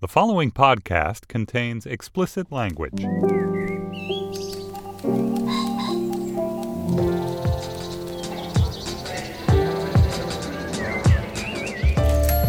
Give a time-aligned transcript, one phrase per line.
[0.00, 3.02] The following podcast contains explicit language.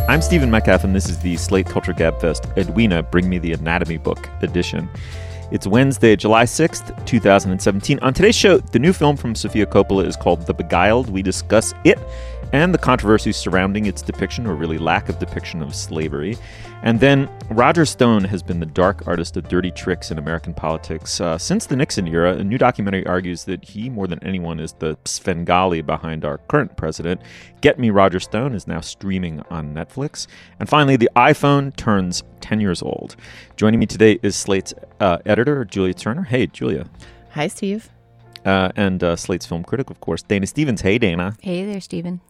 [0.08, 3.98] I'm Stephen Metcalf, and this is the Slate Culture Gabfest Edwina Bring Me the Anatomy
[3.98, 4.88] Book edition.
[5.52, 7.98] It's Wednesday, July 6th, 2017.
[8.02, 11.10] On today's show, the new film from Sofia Coppola is called The Beguiled.
[11.10, 11.98] We discuss it
[12.52, 16.38] and the controversies surrounding its depiction, or really lack of depiction, of slavery.
[16.82, 21.20] And then Roger Stone has been the dark artist of dirty tricks in American politics
[21.20, 22.34] uh, since the Nixon era.
[22.38, 26.78] A new documentary argues that he, more than anyone, is the Svengali behind our current
[26.78, 27.22] president.
[27.62, 30.28] Get Me Roger Stone is now streaming on Netflix.
[30.60, 33.16] And finally, the iPhone turns 10 years old.
[33.58, 36.24] Joining me today is Slate's uh, editor, Julia Turner.
[36.24, 36.88] Hey, Julia.
[37.32, 37.90] Hi, Steve.
[38.46, 40.82] Uh, and uh, Slate's film critic, of course, Dana Stevens.
[40.82, 41.36] Hey, Dana.
[41.42, 42.22] Hey there, Stephen.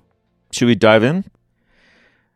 [0.51, 1.25] Should we dive in?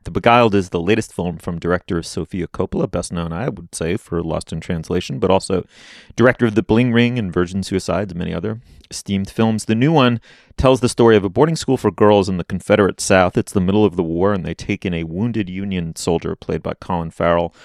[0.04, 3.96] The Beguiled is the latest film from director Sofia Coppola, best known, I would say,
[3.96, 5.66] for Lost in Translation, but also
[6.18, 8.60] director of The Bling Ring and Virgin Suicides and many other
[8.92, 9.66] esteemed films.
[9.66, 10.20] The new one
[10.58, 13.38] tells the story of a boarding school for girls in the Confederate South.
[13.38, 16.62] It's the middle of the war, and they take in a wounded Union soldier played
[16.62, 17.56] by Colin Farrell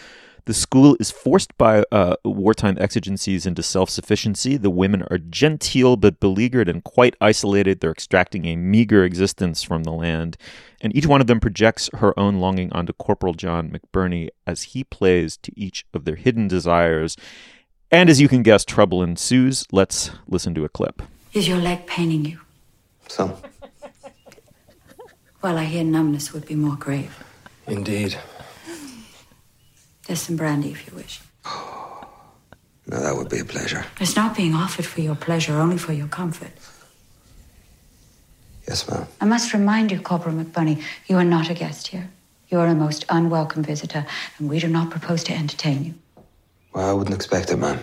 [0.49, 4.57] the school is forced by uh, wartime exigencies into self sufficiency.
[4.57, 7.81] The women are genteel but beleaguered and quite isolated.
[7.81, 10.39] They're extracting a meager existence from the land.
[10.81, 14.85] And each one of them projects her own longing onto Corporal John McBurney as he
[14.85, 17.15] plays to each of their hidden desires.
[17.91, 19.67] And as you can guess, trouble ensues.
[19.71, 21.03] Let's listen to a clip.
[21.35, 22.41] Is your leg paining you?
[23.07, 23.35] Some.
[25.43, 27.23] Well, I hear numbness would be more grave.
[27.67, 28.17] Indeed.
[30.09, 31.21] There's some brandy if you wish.
[31.45, 33.85] Now that would be a pleasure.
[34.01, 36.51] It's not being offered for your pleasure, only for your comfort.
[38.67, 39.07] Yes, ma'am.
[39.21, 42.09] I must remind you, Corporal McBurney, you are not a guest here.
[42.49, 44.07] You are a most unwelcome visitor,
[44.39, 45.95] and we do not propose to entertain you.
[46.73, 47.79] Well, I wouldn't expect it, ma'am.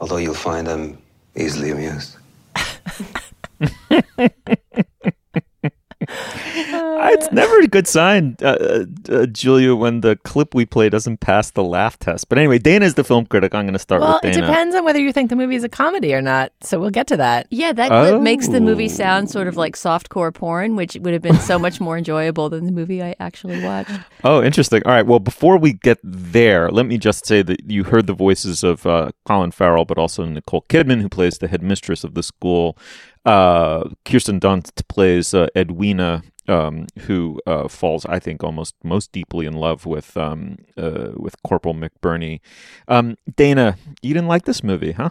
[0.00, 0.96] Although you'll find I'm
[1.34, 2.16] easily amused.
[6.56, 11.18] it's never a good sign, uh, uh, uh, Julia, when the clip we play doesn't
[11.20, 12.28] pass the laugh test.
[12.28, 13.54] But anyway, Dana's the film critic.
[13.54, 14.44] I'm going to start well, with Dana.
[14.44, 16.52] it depends on whether you think the movie is a comedy or not.
[16.62, 17.46] So we'll get to that.
[17.50, 18.20] Yeah, that Oh.
[18.20, 21.80] makes the movie sound sort of like softcore porn, which would have been so much
[21.80, 23.90] more enjoyable than the movie I actually watched.
[24.24, 24.82] Oh, interesting.
[24.86, 25.06] All right.
[25.06, 28.86] Well, before we get there, let me just say that you heard the voices of
[28.86, 32.76] uh, Colin Farrell, but also Nicole Kidman, who plays the headmistress of the school.
[33.24, 39.46] Uh, Kirsten Dunst plays uh, Edwina, um, who uh, falls, I think, almost most deeply
[39.46, 42.40] in love with um, uh, with Corporal McBurney.
[42.88, 45.10] Um, Dana, you didn't like this movie, huh?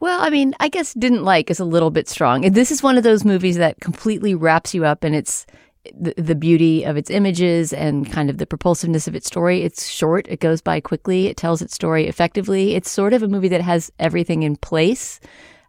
[0.00, 2.42] Well, I mean, I guess didn't like is a little bit strong.
[2.52, 5.46] This is one of those movies that completely wraps you up in its
[5.94, 9.62] the, the beauty of its images and kind of the propulsiveness of its story.
[9.62, 12.74] It's short, it goes by quickly, it tells its story effectively.
[12.74, 15.20] It's sort of a movie that has everything in place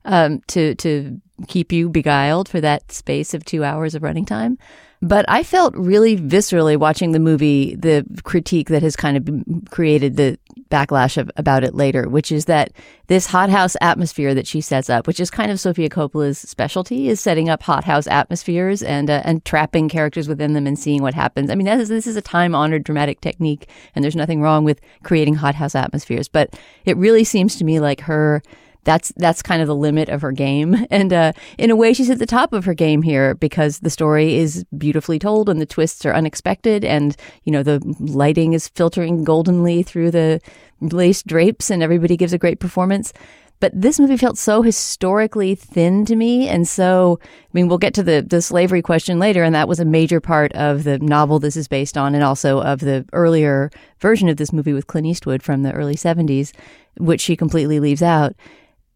[0.05, 4.57] um, to to keep you beguiled for that space of two hours of running time.
[5.05, 10.17] But I felt really viscerally watching the movie, the critique that has kind of created
[10.17, 10.39] the
[10.71, 12.71] backlash of, about it later, which is that
[13.05, 17.21] this hothouse atmosphere that she sets up, which is kind of Sofia Coppola's specialty, is
[17.21, 21.51] setting up hothouse atmospheres and uh, and trapping characters within them and seeing what happens.
[21.51, 24.81] I mean, is, this is a time honored dramatic technique, and there's nothing wrong with
[25.03, 26.27] creating hothouse atmospheres.
[26.27, 28.41] But it really seems to me like her
[28.85, 30.85] that's that's kind of the limit of her game.
[30.95, 33.89] And uh, in a way, she's at the top of her game here because the
[33.89, 38.69] story is beautifully told and the twists are unexpected, and you know the lighting is
[38.69, 40.39] filtering goldenly through the
[40.79, 43.11] lace drapes, and everybody gives a great performance.
[43.59, 46.47] But this movie felt so historically thin to me.
[46.47, 49.43] And so, I mean, we'll get to the, the slavery question later.
[49.43, 52.61] And that was a major part of the novel this is based on, and also
[52.61, 56.51] of the earlier version of this movie with Clint Eastwood from the early 70s,
[56.97, 58.35] which she completely leaves out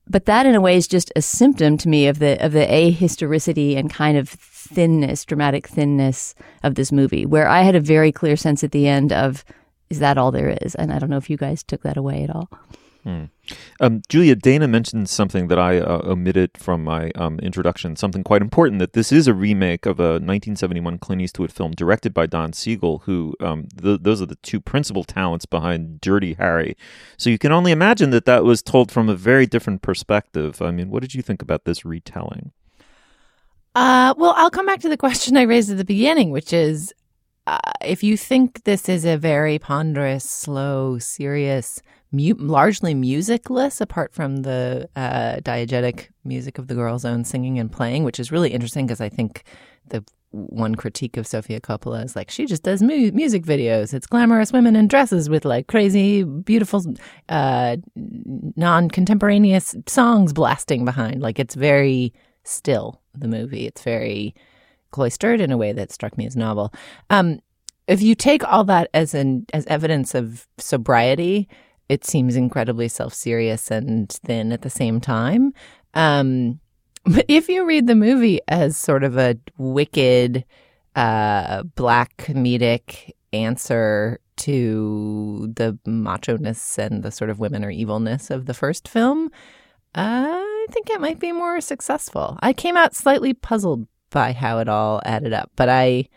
[0.09, 2.65] but that in a way is just a symptom to me of the of the
[2.65, 8.11] ahistoricity and kind of thinness, dramatic thinness of this movie, where I had a very
[8.11, 9.45] clear sense at the end of
[9.89, 10.75] is that all there is?
[10.75, 12.49] And I don't know if you guys took that away at all.
[13.03, 13.25] Hmm.
[13.79, 18.41] Um, Julia, Dana mentioned something that I uh, omitted from my um, introduction, something quite
[18.41, 22.53] important that this is a remake of a 1971 Clint Eastwood film directed by Don
[22.53, 26.75] Siegel, who um, th- those are the two principal talents behind Dirty Harry.
[27.17, 30.61] So you can only imagine that that was told from a very different perspective.
[30.61, 32.51] I mean, what did you think about this retelling?
[33.75, 36.93] Uh, well, I'll come back to the question I raised at the beginning, which is
[37.47, 44.13] uh, if you think this is a very ponderous, slow, serious mu- largely musicless, apart
[44.13, 48.51] from the uh, diegetic music of the girls' own singing and playing, which is really
[48.51, 49.43] interesting because I think
[49.89, 53.93] the one critique of Sofia Coppola is like she just does mu- music videos.
[53.93, 56.83] It's glamorous women in dresses with like crazy, beautiful,
[57.29, 61.21] uh, non-contemporaneous songs blasting behind.
[61.21, 62.13] Like it's very
[62.43, 63.01] still.
[63.15, 63.65] The movie.
[63.65, 64.35] It's very
[64.91, 66.73] cloistered in a way that struck me as novel.
[67.09, 67.39] Um,
[67.87, 71.49] if you take all that as an as evidence of sobriety,
[71.89, 75.53] it seems incredibly self serious and thin at the same time.
[75.95, 76.59] Um,
[77.03, 80.45] but if you read the movie as sort of a wicked,
[80.95, 88.29] uh, black comedic answer to the macho ness and the sort of women or evilness
[88.29, 89.31] of the first film,
[89.95, 92.37] uh, I think it might be more successful.
[92.41, 96.07] I came out slightly puzzled by how it all added up, but I,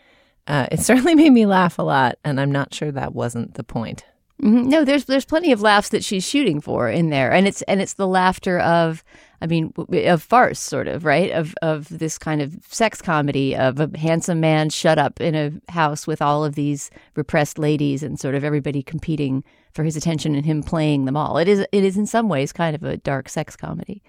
[0.47, 3.63] uh, it certainly made me laugh a lot, and I'm not sure that wasn't the
[3.63, 4.05] point.
[4.43, 4.67] Mm-hmm.
[4.67, 7.81] No, there's there's plenty of laughs that she's shooting for in there, and it's and
[7.81, 9.01] it's the laughter of,
[9.41, 9.73] I mean,
[10.05, 11.31] of farce, sort of, right?
[11.31, 15.71] Of of this kind of sex comedy of a handsome man shut up in a
[15.71, 20.35] house with all of these repressed ladies, and sort of everybody competing for his attention,
[20.35, 21.37] and him playing them all.
[21.37, 24.03] It is it is in some ways kind of a dark sex comedy.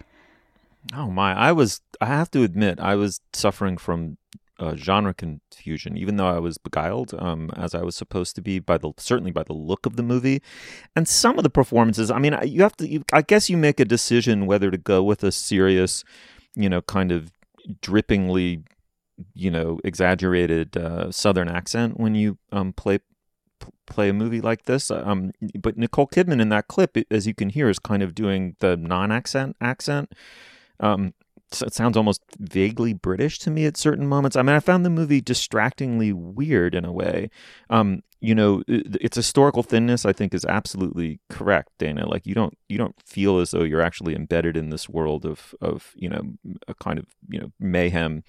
[0.93, 1.33] Oh my!
[1.33, 4.17] I was I have to admit I was suffering from
[4.59, 8.59] uh, genre confusion, even though I was beguiled, um, as I was supposed to be
[8.59, 10.43] by the certainly by the look of the movie,
[10.95, 12.11] and some of the performances.
[12.11, 12.89] I mean, you have to.
[12.89, 16.05] You, I guess you make a decision whether to go with a serious,
[16.55, 17.33] you know, kind of
[17.81, 18.65] drippingly,
[19.35, 23.01] you know, exaggerated uh, Southern accent when you um, play
[23.87, 24.91] play a movie like this.
[24.91, 28.57] Um, but Nicole Kidman in that clip, as you can hear, is kind of doing
[28.61, 30.13] the non-accent accent.
[30.81, 31.15] Um,
[31.63, 34.37] it sounds almost vaguely British to me at certain moments.
[34.37, 37.31] I mean, I found the movie distractingly weird in a way.
[37.71, 42.09] Um, you know, its historical thinness, I think, is absolutely correct, Dana.
[42.09, 45.55] Like you don't you don't feel as though you're actually embedded in this world of
[45.61, 46.23] of you know
[46.67, 48.25] a kind of you know mayhem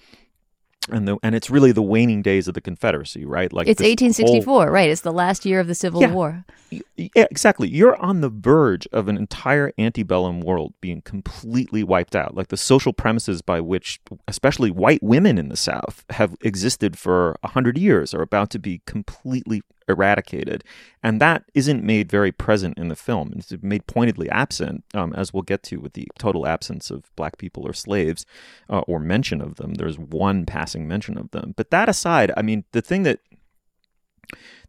[0.90, 3.52] and the and it's really the waning days of the Confederacy, right?
[3.52, 4.72] Like it's 1864, whole...
[4.72, 4.90] right?
[4.90, 6.12] It's the last year of the Civil yeah.
[6.12, 6.44] War.
[6.70, 7.68] Yeah, exactly.
[7.68, 12.34] You're on the verge of an entire antebellum world being completely wiped out.
[12.34, 17.36] Like the social premises by which, especially white women in the South, have existed for
[17.42, 20.64] a hundred years are about to be completely eradicated.
[21.02, 23.32] And that isn't made very present in the film.
[23.36, 27.38] It's made pointedly absent, um, as we'll get to with the total absence of black
[27.38, 28.26] people or slaves
[28.68, 29.74] uh, or mention of them.
[29.74, 31.54] There's one passing mention of them.
[31.56, 33.20] But that aside, I mean, the thing that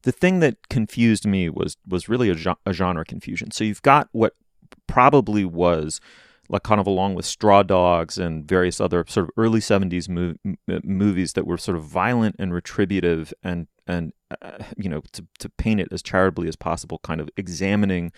[0.04, 3.52] the thing that confused me was was really a, a genre confusion.
[3.52, 4.34] So you've got what
[4.86, 6.00] probably was
[6.50, 10.84] like kind of along with Straw Dogs and various other sort of early 70s mov-
[10.84, 15.50] movies that were sort of violent and retributive and and uh, you know to to
[15.50, 18.12] paint it as charitably as possible kind of examining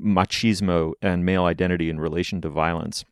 [0.00, 3.04] machismo and male identity in relation to violence.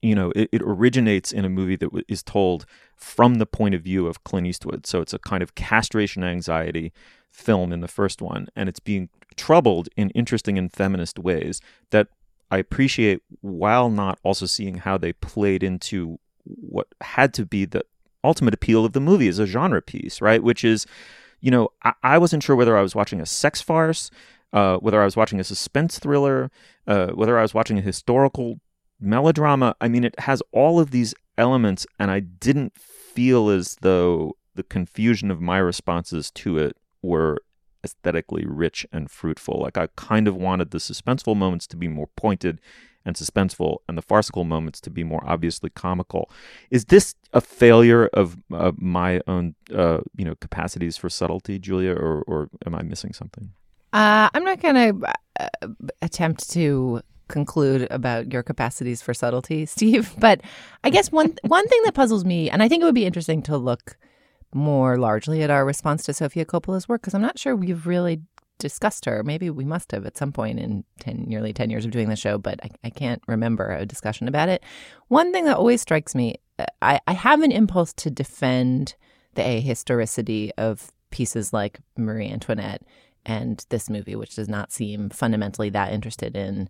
[0.00, 3.82] You know it, it originates in a movie that is told from the point of
[3.82, 4.86] view of Clint Eastwood.
[4.86, 6.92] So it's a kind of castration anxiety
[7.30, 12.06] film in the first one and it's being troubled in interesting and feminist ways that
[12.50, 17.84] I appreciate while not also seeing how they played into what had to be the
[18.24, 20.42] ultimate appeal of the movie as a genre piece, right?
[20.42, 20.86] Which is,
[21.40, 24.10] you know, I, I wasn't sure whether I was watching a sex farce,
[24.52, 26.50] uh, whether I was watching a suspense thriller,
[26.86, 28.60] uh, whether I was watching a historical
[29.00, 29.76] melodrama.
[29.80, 34.62] I mean, it has all of these elements, and I didn't feel as though the
[34.62, 37.38] confusion of my responses to it were
[37.84, 39.60] aesthetically rich and fruitful.
[39.60, 42.60] Like I kind of wanted the suspenseful moments to be more pointed
[43.04, 46.30] and suspenseful, and the farcical moments to be more obviously comical.
[46.70, 51.92] Is this a failure of uh, my own, uh, you know, capacities for subtlety, Julia,
[51.92, 53.52] or, or am I missing something?
[53.92, 55.68] Uh, I'm not going to uh,
[56.02, 60.14] attempt to conclude about your capacities for subtlety, Steve.
[60.18, 60.40] But
[60.82, 63.42] I guess one one thing that puzzles me, and I think it would be interesting
[63.42, 63.96] to look
[64.52, 68.22] more largely at our response to Sofia Coppola's work, because I'm not sure we've really
[68.58, 69.22] discussed her.
[69.22, 72.16] Maybe we must have at some point in 10, nearly 10 years of doing the
[72.16, 74.62] show, but I, I can't remember a discussion about it.
[75.08, 78.94] One thing that always strikes me, uh, I, I have an impulse to defend
[79.34, 82.82] the ahistoricity of pieces like Marie Antoinette
[83.26, 86.68] and this movie, which does not seem fundamentally that interested in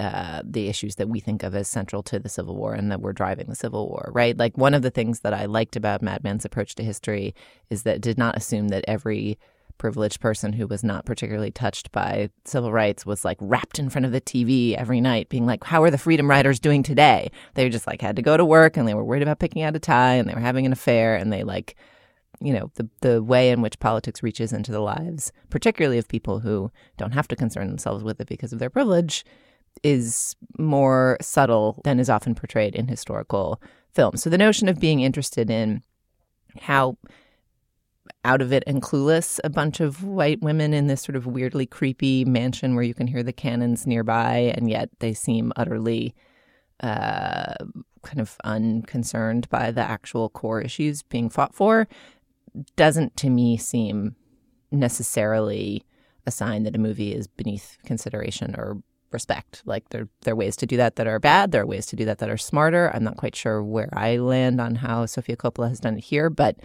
[0.00, 3.00] uh, the issues that we think of as central to the Civil War and that
[3.00, 4.36] were driving the Civil War, right?
[4.36, 7.34] Like one of the things that I liked about Mad Men's approach to history
[7.70, 9.38] is that it did not assume that every
[9.78, 14.06] privileged person who was not particularly touched by civil rights was like wrapped in front
[14.06, 17.30] of the TV every night, being like, How are the Freedom Riders doing today?
[17.54, 19.76] They just like had to go to work and they were worried about picking out
[19.76, 21.76] a tie and they were having an affair and they like,
[22.40, 26.40] you know, the, the way in which politics reaches into the lives, particularly of people
[26.40, 29.24] who don't have to concern themselves with it because of their privilege,
[29.82, 33.60] is more subtle than is often portrayed in historical
[33.92, 34.22] films.
[34.22, 35.82] So the notion of being interested in
[36.60, 36.96] how
[38.24, 41.66] out of it and clueless a bunch of white women in this sort of weirdly
[41.66, 46.14] creepy mansion where you can hear the cannons nearby and yet they seem utterly
[46.80, 47.54] uh,
[48.02, 51.88] kind of unconcerned by the actual core issues being fought for
[52.76, 54.14] doesn't to me seem
[54.70, 55.84] necessarily
[56.26, 59.62] a sign that a movie is beneath consideration or respect.
[59.64, 61.52] Like there, there are ways to do that that are bad.
[61.52, 62.90] There are ways to do that that are smarter.
[62.94, 66.30] I'm not quite sure where I land on how Sofia Coppola has done it here,
[66.30, 66.56] but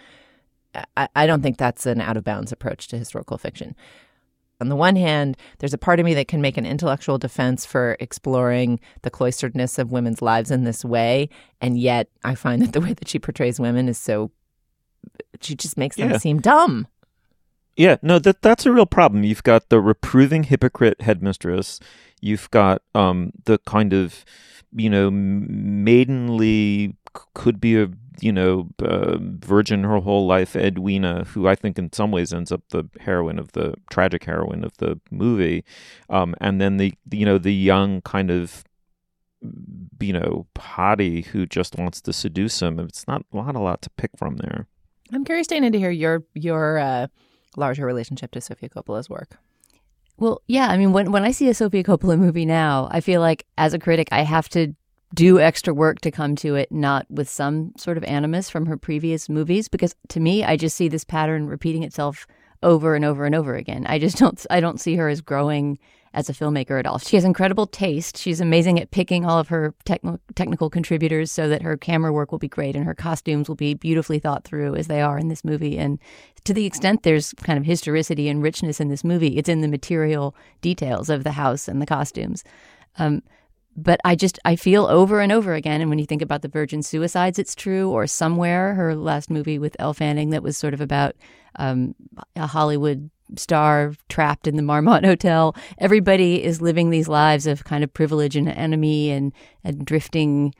[0.95, 3.75] I, I don't think that's an out of bounds approach to historical fiction.
[4.59, 7.63] On the one hand, there's a part of me that can make an intellectual defense
[7.65, 11.29] for exploring the cloisteredness of women's lives in this way.
[11.61, 14.31] And yet, I find that the way that she portrays women is so,
[15.41, 16.17] she just makes them Yeah.
[16.17, 16.87] seem dumb.
[17.75, 19.23] Yeah, no, that that's a real problem.
[19.23, 21.79] You've got the reproving hypocrite headmistress.
[22.19, 24.25] You've got um the kind of
[24.75, 26.96] you know maidenly
[27.33, 31.91] could be a you know uh, virgin her whole life Edwina, who I think in
[31.93, 35.63] some ways ends up the heroine of the tragic heroine of the movie,
[36.09, 38.63] um, and then the you know the young kind of
[39.99, 42.79] you know hottie who just wants to seduce him.
[42.79, 44.67] It's not not a lot to pick from there.
[45.13, 47.07] I'm curious, Dana, to hear your your uh,
[47.55, 49.37] larger relationship to Sofia Coppola's work.
[50.17, 50.67] Well, yeah.
[50.67, 53.73] I mean, when when I see a Sofia Coppola movie now, I feel like as
[53.73, 54.75] a critic, I have to
[55.13, 58.77] do extra work to come to it, not with some sort of animus from her
[58.77, 62.27] previous movies, because to me, I just see this pattern repeating itself
[62.63, 63.85] over and over and over again.
[63.87, 64.45] I just don't.
[64.49, 65.79] I don't see her as growing
[66.13, 66.97] as a filmmaker at all.
[66.97, 68.17] She has incredible taste.
[68.17, 72.31] She's amazing at picking all of her technical technical contributors so that her camera work
[72.31, 75.27] will be great and her costumes will be beautifully thought through as they are in
[75.27, 75.77] this movie.
[75.77, 75.99] And
[76.43, 79.67] to the extent there's kind of historicity and richness in this movie, it's in the
[79.67, 82.43] material details of the house and the costumes.
[82.97, 83.21] Um,
[83.77, 86.47] but I just I feel over and over again, and when you think about the
[86.47, 87.91] Virgin Suicides, it's true.
[87.91, 91.15] Or somewhere, her last movie with Elle Fanning that was sort of about
[91.57, 91.93] um,
[92.35, 95.55] a Hollywood star trapped in the Marmont Hotel.
[95.77, 99.31] Everybody is living these lives of kind of privilege and enemy and
[99.63, 100.55] and drifting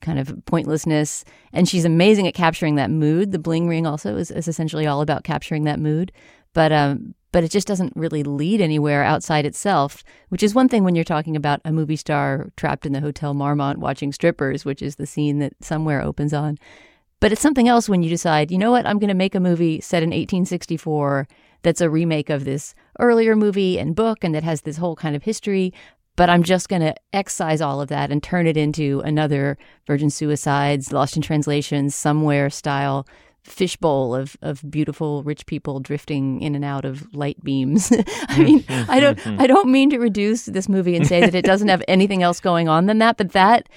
[0.00, 1.24] kind of pointlessness.
[1.52, 3.32] And she's amazing at capturing that mood.
[3.32, 6.12] The Bling Ring also is, is essentially all about capturing that mood.
[6.54, 10.84] But um, but it just doesn't really lead anywhere outside itself, which is one thing
[10.84, 14.82] when you're talking about a movie star trapped in the Hotel Marmont watching strippers, which
[14.82, 16.58] is the scene that somewhere opens on.
[17.20, 19.40] But it's something else when you decide, you know what, I'm going to make a
[19.40, 21.28] movie set in 1864
[21.62, 25.14] that's a remake of this earlier movie and book and that has this whole kind
[25.14, 25.72] of history.
[26.16, 29.56] But I'm just going to excise all of that and turn it into another
[29.86, 33.06] Virgin Suicides, Lost in Translation, somewhere style
[33.44, 37.92] fishbowl of, of beautiful rich people drifting in and out of light beams.
[38.28, 38.42] I hmm.
[38.42, 38.90] mean, hmm.
[38.90, 39.36] I don't hmm.
[39.40, 42.40] I don't mean to reduce this movie and say that it doesn't have anything else
[42.40, 43.68] going on than that, but that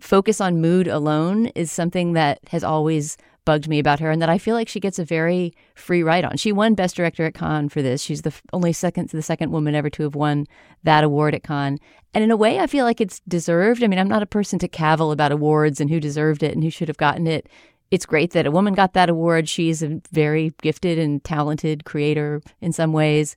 [0.00, 4.28] focus on mood alone is something that has always bugged me about her and that
[4.28, 6.36] I feel like she gets a very free ride on.
[6.36, 8.00] She won best director at Cannes for this.
[8.00, 10.46] She's the only second to the second woman ever to have won
[10.84, 11.80] that award at Cannes.
[12.14, 13.82] And in a way I feel like it's deserved.
[13.82, 16.62] I mean, I'm not a person to cavil about awards and who deserved it and
[16.62, 17.48] who should have gotten it
[17.92, 19.50] it's great that a woman got that award.
[19.50, 23.36] She's a very gifted and talented creator in some ways.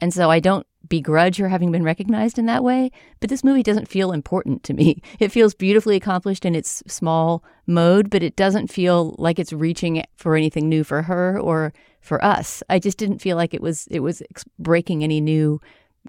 [0.00, 2.90] And so I don't begrudge her having been recognized in that way,
[3.20, 5.02] but this movie doesn't feel important to me.
[5.20, 10.02] It feels beautifully accomplished in its small mode, but it doesn't feel like it's reaching
[10.16, 12.62] for anything new for her or for us.
[12.70, 14.22] I just didn't feel like it was it was
[14.58, 15.60] breaking any new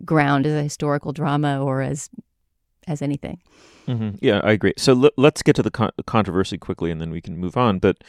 [0.06, 2.10] ground as a historical drama or as
[2.88, 3.42] as anything.
[3.88, 4.18] Mm-hmm.
[4.22, 4.74] Yeah, I agree.
[4.78, 7.80] So l- let's get to the con- controversy quickly, and then we can move on.
[7.80, 8.04] But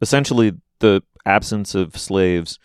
[0.00, 2.58] essentially, the absence of slaves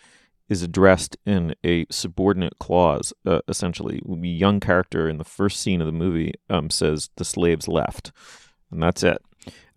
[0.49, 3.13] is addressed in a subordinate clause.
[3.25, 7.25] Uh, essentially, the young character in the first scene of the movie um, says the
[7.25, 8.11] slaves left,
[8.69, 9.21] and that's it.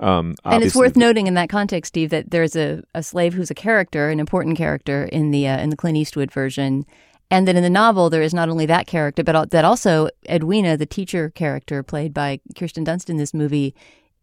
[0.01, 3.51] Um, and it's worth noting in that context, Steve, that there's a, a slave who's
[3.51, 6.85] a character, an important character in the uh, in the Clint Eastwood version,
[7.35, 10.77] and then in the novel there is not only that character, but that also Edwina,
[10.77, 13.75] the teacher character played by Kirsten Dunst in this movie,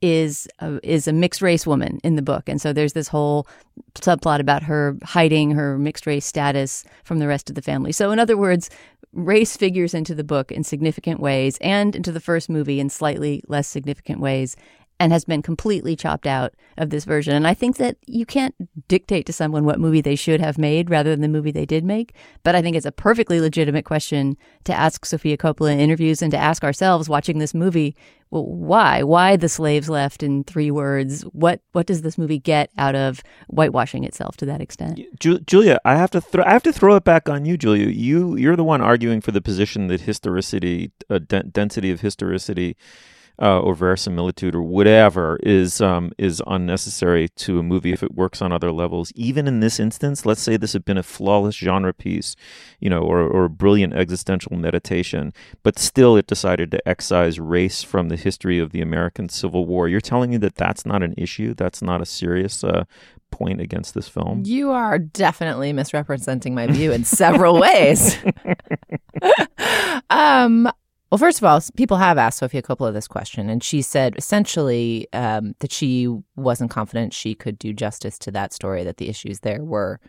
[0.02, 3.48] is a, is a mixed race woman in the book, and so there's this whole
[3.96, 7.92] subplot about her hiding her mixed race status from the rest of the family.
[7.92, 8.70] So, in other words,
[9.14, 13.44] race figures into the book in significant ways, and into the first movie in slightly
[13.48, 14.56] less significant ways
[15.02, 17.36] and has been completely chopped out of this version.
[17.36, 18.54] And I think that you can't
[18.88, 21.84] dictate to someone what movie they should have made rather than the movie they did
[21.84, 22.14] make.
[22.44, 26.30] But I think it's a perfectly legitimate question to ask Sofia Coppola in interviews and
[26.32, 27.96] to ask ourselves watching this movie,
[28.30, 29.02] well, why?
[29.02, 31.24] Why the slaves left in three words?
[31.34, 35.02] What what does this movie get out of whitewashing itself to that extent?
[35.20, 37.88] Julia, I have to throw I have to throw it back on you, Julia.
[37.88, 42.78] You you're the one arguing for the position that historicity, uh, d- density of historicity
[43.42, 48.42] uh, or verisimilitude or whatever is um, is unnecessary to a movie if it works
[48.42, 49.12] on other levels.
[49.16, 52.36] Even in this instance, let's say this had been a flawless genre piece,
[52.80, 55.34] you know, or, or a brilliant existential meditation,
[55.64, 59.90] but still it decided to excise race from the history of the American Civil War.
[59.90, 61.56] You're telling me that that's not an issue?
[61.56, 62.84] That's not a serious uh,
[63.32, 64.44] point against this film?
[64.46, 68.18] You are definitely misrepresenting my view in several ways.
[70.12, 70.72] um,
[71.12, 75.10] well, first of all, people have asked Sofia Coppola this question, and she said essentially
[75.12, 79.42] um, that she wasn't confident she could do justice to that story, that the issues
[79.42, 80.00] there were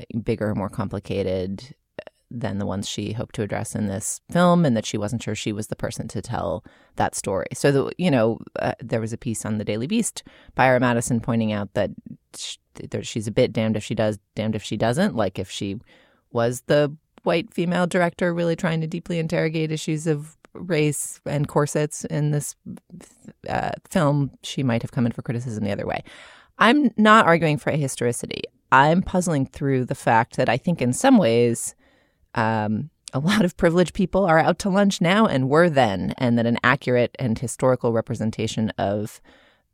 [0.00, 4.64] uh, bigger, more complicated uh, than the ones she hoped to address in this film,
[4.64, 6.64] and that she wasn't sure she was the person to tell
[6.96, 7.46] that story.
[7.54, 10.24] So, the, you know, uh, there was a piece on the Daily Beast
[10.56, 11.90] by Ira Madison pointing out that
[12.36, 12.58] she,
[13.02, 15.14] she's a bit damned if she does, damned if she doesn't.
[15.14, 15.78] Like if she
[16.32, 22.04] was the white female director really trying to deeply interrogate issues of race and corsets
[22.04, 22.56] in this
[23.48, 26.02] uh, film, she might have come in for criticism the other way.
[26.58, 28.42] I'm not arguing for historicity.
[28.70, 31.74] I'm puzzling through the fact that I think in some ways,
[32.34, 36.38] um, a lot of privileged people are out to lunch now and were then, and
[36.38, 39.20] that an accurate and historical representation of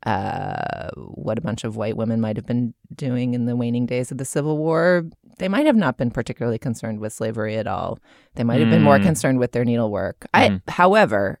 [0.05, 4.11] uh, what a bunch of white women might have been doing in the waning days
[4.11, 5.05] of the Civil War.
[5.39, 7.99] They might have not been particularly concerned with slavery at all.
[8.35, 8.71] They might have mm.
[8.71, 9.03] been more mm.
[9.03, 10.27] concerned with their needlework.
[10.33, 10.61] Mm.
[10.67, 11.39] I, however,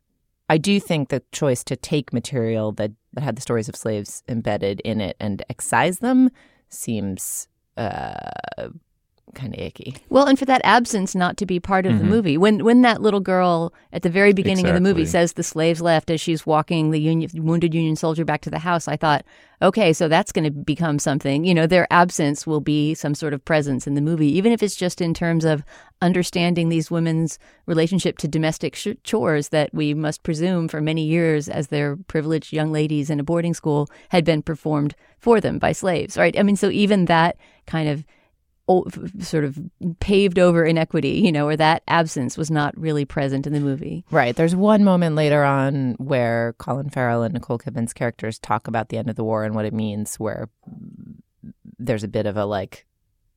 [0.49, 4.23] I do think the choice to take material that, that had the stories of slaves
[4.27, 6.29] embedded in it and excise them
[6.69, 8.69] seems uh,
[9.35, 9.95] kind of icky.
[10.09, 12.03] Well, and for that absence not to be part of mm-hmm.
[12.03, 12.37] the movie.
[12.37, 14.77] When when that little girl at the very beginning exactly.
[14.77, 18.25] of the movie says the slaves left as she's walking the union, wounded Union soldier
[18.25, 19.25] back to the house, I thought,
[19.61, 21.43] okay, so that's going to become something.
[21.43, 24.63] You know, their absence will be some sort of presence in the movie, even if
[24.63, 25.63] it's just in terms of
[26.01, 31.49] understanding these women's relationship to domestic sh- chores that we must presume for many years
[31.49, 35.73] as their privileged young ladies in a boarding school had been performed for them by
[35.73, 36.37] slaves, right?
[36.39, 37.35] I mean, so even that
[37.67, 38.05] kind of
[39.19, 39.59] sort of
[39.99, 44.05] paved over inequity, you know, or that absence was not really present in the movie.
[44.11, 44.35] Right.
[44.35, 48.97] There's one moment later on where Colin Farrell and Nicole Kidman's characters talk about the
[48.97, 50.49] end of the war and what it means, where
[51.77, 52.85] there's a bit of a like,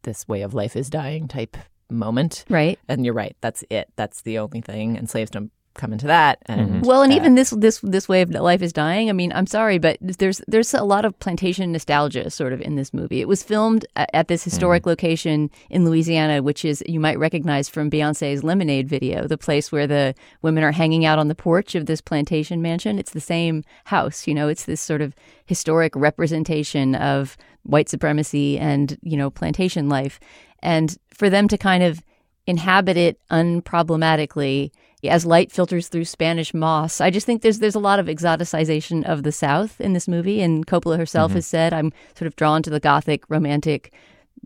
[0.02, 1.56] this way of life is dying type
[1.88, 2.44] moment.
[2.48, 2.78] Right.
[2.88, 3.36] And you're right.
[3.40, 3.88] That's it.
[3.96, 4.96] That's the only thing.
[4.96, 6.38] And slaves don't come into that.
[6.46, 6.80] And mm-hmm.
[6.80, 9.08] well, and uh, even this this this way of life is dying.
[9.08, 12.76] I mean, I'm sorry, but there's there's a lot of plantation nostalgia sort of in
[12.76, 13.20] this movie.
[13.20, 14.90] It was filmed at this historic mm-hmm.
[14.90, 19.86] location in Louisiana, which is you might recognize from Beyonce's Lemonade video, the place where
[19.86, 22.98] the women are hanging out on the porch of this plantation mansion.
[22.98, 24.48] It's the same house, you know.
[24.48, 25.14] It's this sort of
[25.46, 30.20] historic representation of white supremacy and you know plantation life,
[30.60, 32.02] and for them to kind of
[32.46, 34.72] inhabit it unproblematically
[35.08, 37.00] as light filters through Spanish moss.
[37.00, 40.40] I just think there's there's a lot of exoticization of the South in this movie,
[40.40, 41.38] and Coppola herself mm-hmm.
[41.38, 43.92] has said, "I'm sort of drawn to the gothic romantic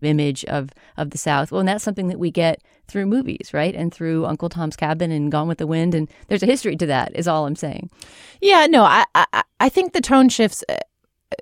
[0.03, 3.75] image of of the South." Well, and that's something that we get through movies, right,
[3.75, 6.87] and through Uncle Tom's Cabin and Gone with the Wind, and there's a history to
[6.87, 7.14] that.
[7.14, 7.90] Is all I'm saying.
[8.40, 10.64] Yeah, no, I I, I think the tone shifts.
[10.69, 10.79] Uh,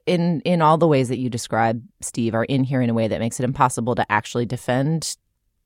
[0.06, 3.06] in in all the ways that you describe, Steve, are in here in a way
[3.06, 5.18] that makes it impossible to actually defend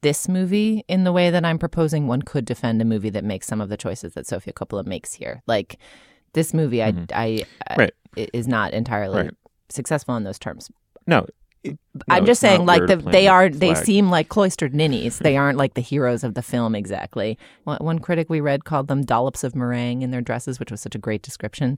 [0.02, 3.46] this movie in the way that I'm proposing one could defend a movie that makes
[3.46, 5.42] some of the choices that Sofia Coppola makes here.
[5.46, 5.78] Like
[6.34, 7.92] this movie, I, I, I Right.
[8.32, 9.30] is not entirely Right.
[9.68, 10.70] successful in those terms.
[11.06, 11.26] No.
[11.64, 15.18] it- I'm just saying, like the, they the are, they seem like cloistered ninnies.
[15.18, 17.36] They aren't like the heroes of the film exactly.
[17.64, 20.80] One, one critic we read called them dollops of meringue in their dresses, which was
[20.80, 21.76] such a great description.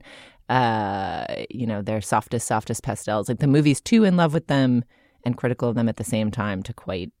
[0.49, 3.29] Uh, you know, their softest, softest pastels.
[3.29, 4.83] Like the movie's too in love with them
[5.23, 7.11] and critical of them at the same time to quite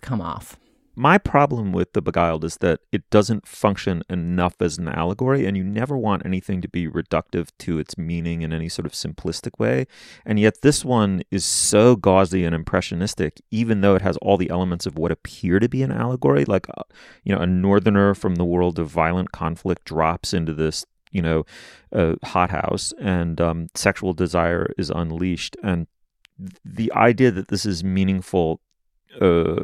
[0.00, 0.56] come off.
[0.96, 5.56] My problem with The Beguiled is that it doesn't function enough as an allegory, and
[5.56, 9.58] you never want anything to be reductive to its meaning in any sort of simplistic
[9.58, 9.86] way.
[10.24, 14.50] And yet, this one is so gauzy and impressionistic, even though it has all the
[14.50, 16.44] elements of what appear to be an allegory.
[16.44, 16.84] Like, uh,
[17.24, 21.44] you know, a northerner from the world of violent conflict drops into this, you know,
[21.92, 25.56] uh, hothouse, and um, sexual desire is unleashed.
[25.60, 25.88] And
[26.64, 28.60] the idea that this is meaningful
[29.20, 29.54] uh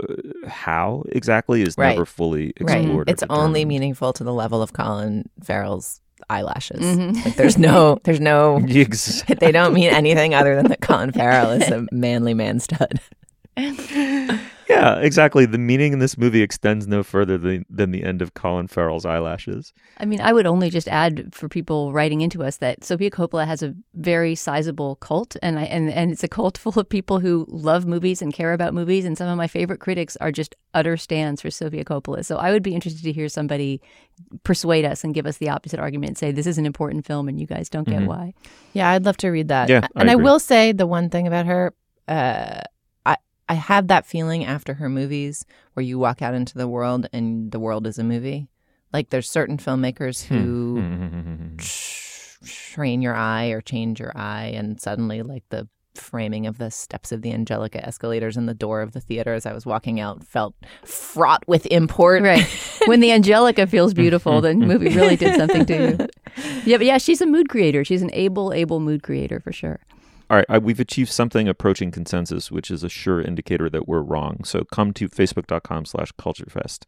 [0.48, 1.90] how exactly is Right.
[1.90, 6.80] never fully explored or It's only meaningful to the level of Colin Farrell's eyelashes.
[6.80, 7.24] Mhm.
[7.24, 11.50] Like, there's no, there's no, Ex- they don't mean anything other than that Colin Farrell
[11.50, 13.00] is a manly man stud.
[14.70, 18.35] Yeah exactly the meaning in this movie extends no further than, than the end of
[18.35, 22.56] colin farrell's eyelashes I mean, I would only just add for people writing into us
[22.59, 26.56] that Sofia Coppola has a very sizable cult, and I, and and it's a cult
[26.62, 29.04] full of people who love movies and care about movies.
[29.04, 32.24] And some of my favorite critics are just utter stands for Sofia Coppola.
[32.24, 33.83] So I would be interested to hear somebody
[34.42, 37.28] persuade us and give us the opposite argument, and say this is an important film,
[37.28, 38.06] and you guys don't get Mhm.
[38.06, 38.33] why.
[38.72, 39.68] Yeah, I'd love to read that.
[39.68, 40.24] Yeah, and I, agree.
[40.24, 41.74] will say the one thing about her,
[42.09, 42.61] uh,
[43.50, 47.08] I I have that feeling after her movies where you walk out into the world
[47.12, 48.48] and the world is a movie.
[48.92, 50.36] Like there's certain filmmakers Hmm.
[50.38, 51.56] who
[52.72, 57.10] train your eye or change your eye, and suddenly like the framing of the steps
[57.12, 60.22] of the Angelika escalators and the door of the theater as I was walking out
[60.24, 62.22] felt fraught with import.
[62.22, 62.46] Right.
[62.86, 65.98] when the Angelika feels beautiful, the movie really did something to you.
[66.64, 67.84] Yeah, but yeah, she's a mood creator.
[67.84, 69.80] She's an able, able mood creator for sure.
[70.30, 74.00] All right I, we've achieved something approaching consensus which is a sure indicator that we're
[74.00, 74.44] wrong.
[74.44, 76.84] So come to facebook.com slash culturefest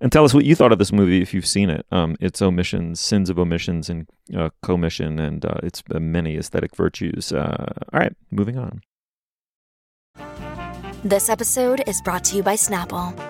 [0.00, 1.86] and tell us what you thought of this movie if you've seen it.
[1.90, 6.74] Um, its omissions sins of omissions and uh, commission and uh, its uh, many aesthetic
[6.76, 7.32] virtues.
[7.32, 8.82] Uh, all right moving on.
[11.04, 13.29] This episode is brought to you by Snapple.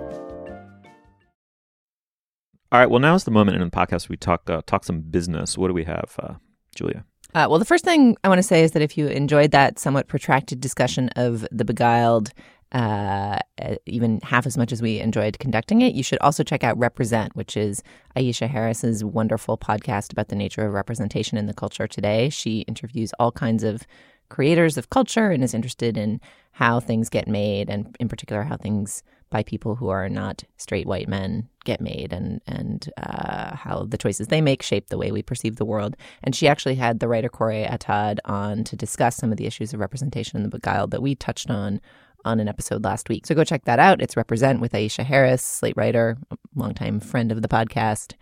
[2.71, 5.01] All right well now is the moment in the podcast we talk uh, talk some
[5.01, 6.33] business what do we have uh,
[6.75, 7.03] julia
[7.33, 9.79] Uh, well, the first thing I want to say is that if you enjoyed that
[9.79, 12.33] somewhat protracted discussion of The Beguiled,
[12.73, 13.39] uh,
[13.85, 17.33] even half as much as we enjoyed conducting it, you should also check out Represent,
[17.33, 17.83] which is
[18.17, 22.29] Aisha Harris's wonderful podcast about the nature of representation in the culture today.
[22.29, 23.87] She interviews all kinds of
[24.27, 26.19] creators of culture and is interested in
[26.51, 30.85] how things get made, and in particular, how things by people who are not straight
[30.85, 35.11] white men get made and and uh, how the choices they make shape the way
[35.11, 35.97] we perceive the world.
[36.23, 39.73] And she actually had the writer Corey Atad on to discuss some of the issues
[39.73, 41.81] of representation in the Beguiled that we touched on
[42.23, 43.25] on an episode last week.
[43.25, 44.01] So go check that out.
[44.01, 46.17] It's Represent with Aisha Harris, Slate writer,
[46.55, 48.13] longtime friend of the podcast,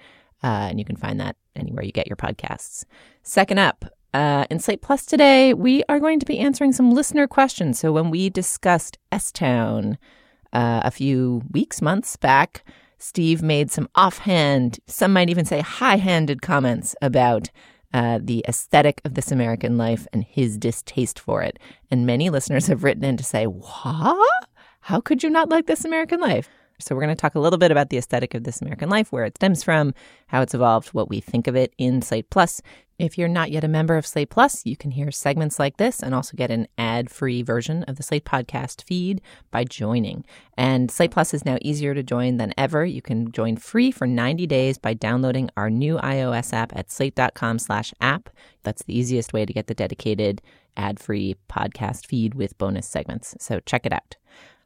[0.41, 2.85] uh, and you can find that anywhere you get your podcasts.
[3.23, 3.83] Second up.
[4.11, 7.77] Uh, in Slate Plus today, we are going to be answering some listener questions.
[7.77, 9.99] So, when we discussed S Town,
[10.53, 12.63] uh, a few weeks, months back,
[12.97, 17.49] Steve made some offhand, some might even say high handed comments about
[17.93, 21.57] uh, the aesthetic of this American life and his distaste for it.
[21.89, 24.49] And many listeners have written in to say, What?
[24.81, 26.49] How could you not like this American life?
[26.79, 29.11] So, we're going to talk a little bit about the aesthetic of this American life,
[29.11, 29.93] where it stems from,
[30.27, 32.61] how it's evolved, what we think of it in Slate Plus.
[32.99, 36.03] If you're not yet a member of Slate Plus, you can hear segments like this
[36.03, 40.25] and also get an ad free version of the Slate podcast feed by joining.
[40.57, 42.85] And Slate Plus is now easier to join than ever.
[42.85, 47.59] You can join free for 90 days by downloading our new iOS app at slate.com
[47.59, 48.29] slash app.
[48.63, 50.41] That's the easiest way to get the dedicated
[50.75, 53.33] ad free podcast feed with bonus segments.
[53.39, 54.17] So check it out.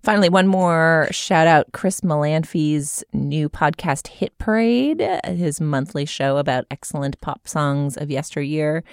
[0.03, 6.65] Finally, one more shout out Chris Molanphy's new podcast, Hit Parade, his monthly show about
[6.69, 8.83] excellent pop songs of yesteryear.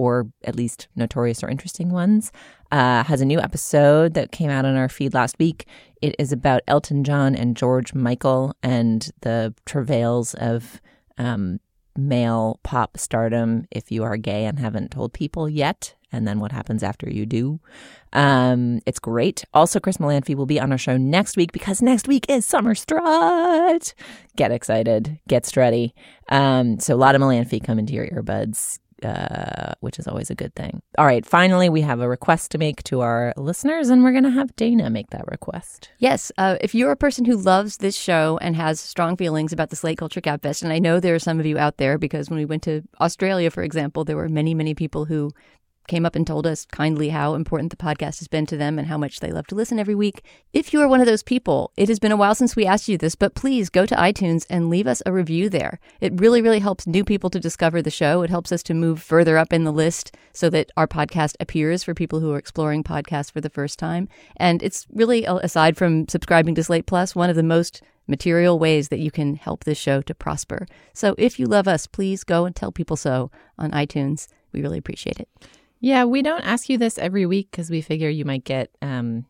[0.00, 2.32] or at least notorious or interesting ones,
[2.72, 5.66] uh, has a new episode that came out on our feed last week.
[6.00, 10.80] It is about Elton John and George Michael and the travails of
[11.18, 11.60] um,
[11.98, 16.52] male pop stardom if you are gay and haven't told people yet, and then what
[16.52, 17.60] happens after you do.
[18.12, 19.44] Um, it's great.
[19.54, 22.74] Also, Chris Molanphy will be on our show next week because next week is Summer
[22.74, 23.94] Strut.
[24.36, 25.92] Get excited, get strutty.
[26.28, 30.34] Um, so a lot of Molanphy come into your earbuds uh, which is always a
[30.34, 30.82] good thing.
[30.98, 34.24] All right, finally, we have a request to make to our listeners, and we're going
[34.24, 35.90] to have Dana make that request.
[35.98, 39.70] Yes, uh, if you're a person who loves this show and has strong feelings about
[39.70, 42.28] the Slate Culture Gabfest, and I know there are some of you out there because
[42.28, 45.30] when we went to Australia, for example, there were many, many people who
[45.90, 48.86] came up and told us kindly how important the podcast has been to them and
[48.86, 50.22] how much they love to listen every week.
[50.52, 52.88] If you are one of those people, it has been a while since we asked
[52.88, 55.80] you this, but please go to iTunes and leave us a review there.
[56.00, 58.22] It really, really helps new people to discover the show.
[58.22, 61.82] It helps us to move further up in the list so that our podcast appears
[61.82, 64.08] for people who are exploring podcasts for the first time.
[64.36, 68.60] And it's really, uh, aside from subscribing to Slate Plus, one of the most material
[68.60, 70.66] ways that you can help this show to prosper.
[70.92, 74.28] So if you love us, please go and tell people so on iTunes.
[74.52, 75.28] We really appreciate it.
[75.80, 79.24] Yeah, we don't ask you this every week because we figure you might get um,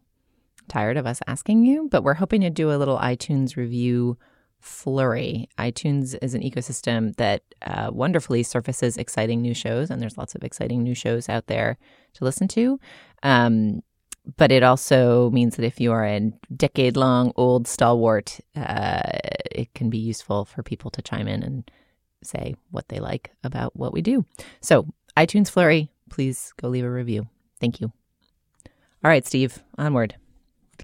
[0.68, 4.18] tired of us asking you, but we're hoping to do a little iTunes review
[4.60, 5.48] flurry.
[5.58, 10.42] iTunes is an ecosystem that uh, wonderfully surfaces exciting new shows, and there's lots of
[10.42, 11.78] exciting new shows out there
[12.14, 12.78] to listen to.
[13.22, 13.82] Um,
[14.36, 19.02] but it also means that if you are a decade long old stalwart, uh,
[19.50, 21.70] it can be useful for people to chime in and
[22.22, 24.24] say what they like about what we do.
[24.60, 24.86] So,
[25.16, 27.26] iTunes Flurry, please go leave a review.
[27.60, 27.90] Thank you.
[29.02, 30.16] All right, Steve, onward.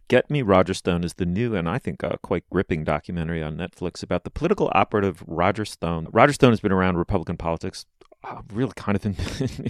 [0.08, 3.58] Get Me Roger Stone is the new and I think a quite gripping documentary on
[3.58, 6.08] Netflix about the political operative Roger Stone.
[6.10, 7.84] Roger Stone has been around Republican politics
[8.24, 9.16] uh, really kind of in,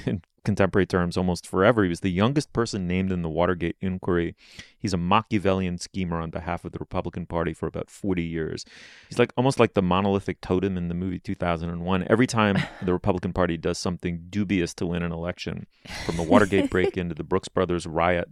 [0.07, 1.83] in, contemporary terms almost forever.
[1.83, 4.37] He was the youngest person named in the Watergate inquiry.
[4.79, 8.65] He's a Machiavellian schemer on behalf of the Republican Party for about 40 years.
[9.09, 12.07] He's like almost like the monolithic totem in the movie 2001.
[12.09, 15.67] Every time the Republican Party does something dubious to win an election,
[16.05, 18.29] from the Watergate break into the Brooks Brothers riot,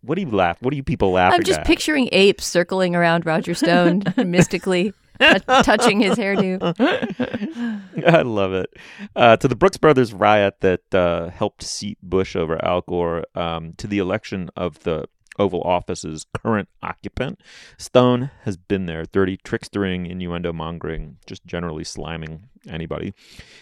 [0.00, 0.60] what do you laugh?
[0.60, 1.32] What do you people laugh?
[1.32, 1.66] I'm just at?
[1.66, 6.74] picturing apes circling around Roger Stone mystically t- touching his hairdo.
[8.06, 8.72] I love it.
[9.14, 13.74] Uh, to the Brooks Brothers riot that uh, helped seat Bush over Al Gore, um,
[13.78, 15.06] to the election of the
[15.38, 17.40] Oval Office's current occupant,
[17.78, 23.14] Stone has been there, dirty, trickstering, innuendo mongering, just generally sliming anybody.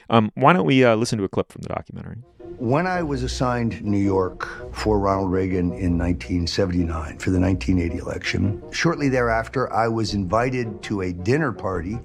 [0.08, 2.18] Um, why don't we uh, listen to a clip from the documentary?
[2.58, 8.62] When I was assigned New York for Ronald Reagan in 1979 for the 1980 election,
[8.70, 11.98] shortly thereafter, I was invited to a dinner party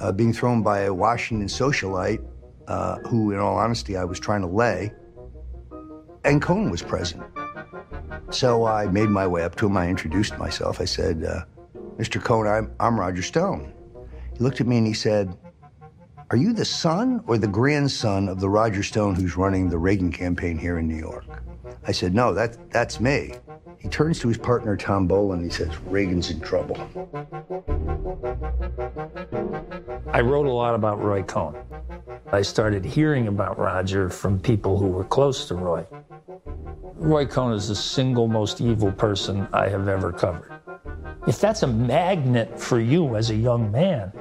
[0.00, 2.24] uh, being thrown by a Washington socialite
[2.66, 4.92] uh, who, in all honesty, I was trying to lay,
[6.24, 7.22] and Cohn was present.
[8.30, 9.76] So I made my way up to him.
[9.76, 10.80] I introduced myself.
[10.80, 11.44] I said, uh,
[11.98, 12.22] Mr.
[12.22, 13.72] Cohn, I'm, I'm Roger Stone.
[14.32, 15.36] He looked at me and he said,
[16.30, 20.12] Are you the son or the grandson of the Roger Stone who's running the Reagan
[20.12, 21.24] campaign here in New York?
[21.86, 23.34] I said, No, that, that's me.
[23.80, 26.76] He turns to his partner, Tom Bolan, and he says, Reagan's in trouble.
[30.12, 31.56] I wrote a lot about Roy Cohn.
[32.30, 35.86] I started hearing about Roger from people who were close to Roy.
[36.94, 40.52] Roy Cohn is the single most evil person I have ever covered.
[41.26, 44.12] If that's a magnet for you as a young man,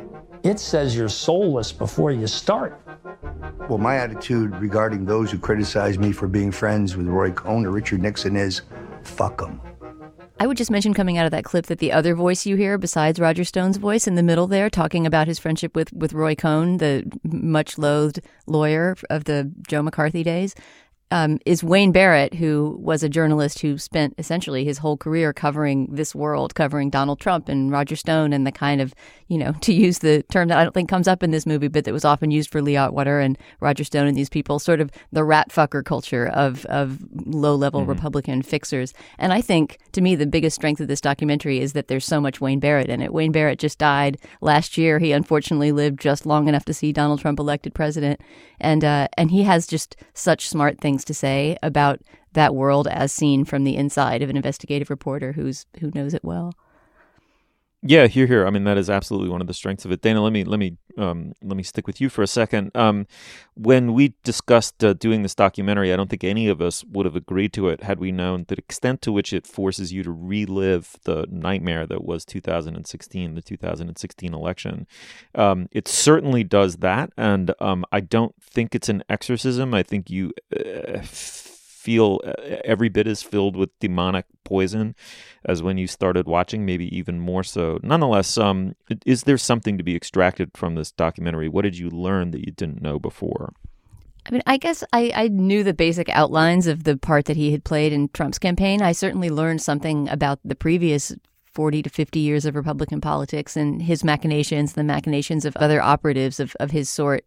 [0.43, 2.81] it says you're soulless before you start.
[3.67, 7.71] Well, my attitude regarding those who criticize me for being friends with Roy Cohn or
[7.71, 8.61] Richard Nixon is
[9.03, 9.61] fuck them.
[10.39, 12.77] I would just mention coming out of that clip that the other voice you hear,
[12.77, 16.33] besides Roger Stone's voice in the middle there, talking about his friendship with, with Roy
[16.33, 20.55] Cohn, the much loathed lawyer of the Joe McCarthy days,
[21.11, 25.87] um, is Wayne Barrett, who was a journalist who spent essentially his whole career covering
[25.87, 28.93] this world, covering Donald Trump and Roger Stone and the kind of,
[29.27, 31.67] you know, to use the term that I don't think comes up in this movie,
[31.67, 34.79] but that was often used for Lee Atwater and Roger Stone and these people, sort
[34.79, 37.89] of the rat fucker culture of, of low level mm-hmm.
[37.89, 38.93] Republican fixers.
[39.17, 42.21] And I think, to me, the biggest strength of this documentary is that there's so
[42.21, 43.13] much Wayne Barrett in it.
[43.13, 44.99] Wayne Barrett just died last year.
[44.99, 48.21] He unfortunately lived just long enough to see Donald Trump elected president.
[48.59, 52.01] And, uh, and he has just such smart things things to say about
[52.33, 56.23] that world as seen from the inside of an investigative reporter who's who knows it
[56.23, 56.53] well.
[57.81, 58.45] Yeah, here, here.
[58.45, 60.01] I mean, that is absolutely one of the strengths of it.
[60.01, 62.75] Dana, let me let me um, let me stick with you for a second.
[62.75, 63.07] Um,
[63.53, 67.15] when we discussed uh, doing this documentary, I don't think any of us would have
[67.15, 70.97] agreed to it had we known the extent to which it forces you to relive
[71.05, 74.85] the nightmare that was 2016, the 2016 election.
[75.33, 79.73] Um, it certainly does that, and um, I don't think it's an exorcism.
[79.73, 80.33] I think you.
[80.53, 81.01] Uh,
[81.79, 82.33] feel uh,
[82.65, 84.95] every bit as filled with demonic poison
[85.45, 87.79] as when you started watching, maybe even more so.
[87.81, 91.47] Nonetheless, um, is there something to be extracted from this documentary?
[91.47, 93.53] What did you learn that you didn't know before?
[94.25, 97.53] I mean, I guess I, I knew the basic outlines of the part that he
[97.53, 98.81] had played in Trump's campaign.
[98.81, 101.15] I certainly learned something about the previous
[101.53, 106.41] 40 to 50 years of Republican politics and his machinations, the machinations of other operatives
[106.41, 107.25] of, of his sort.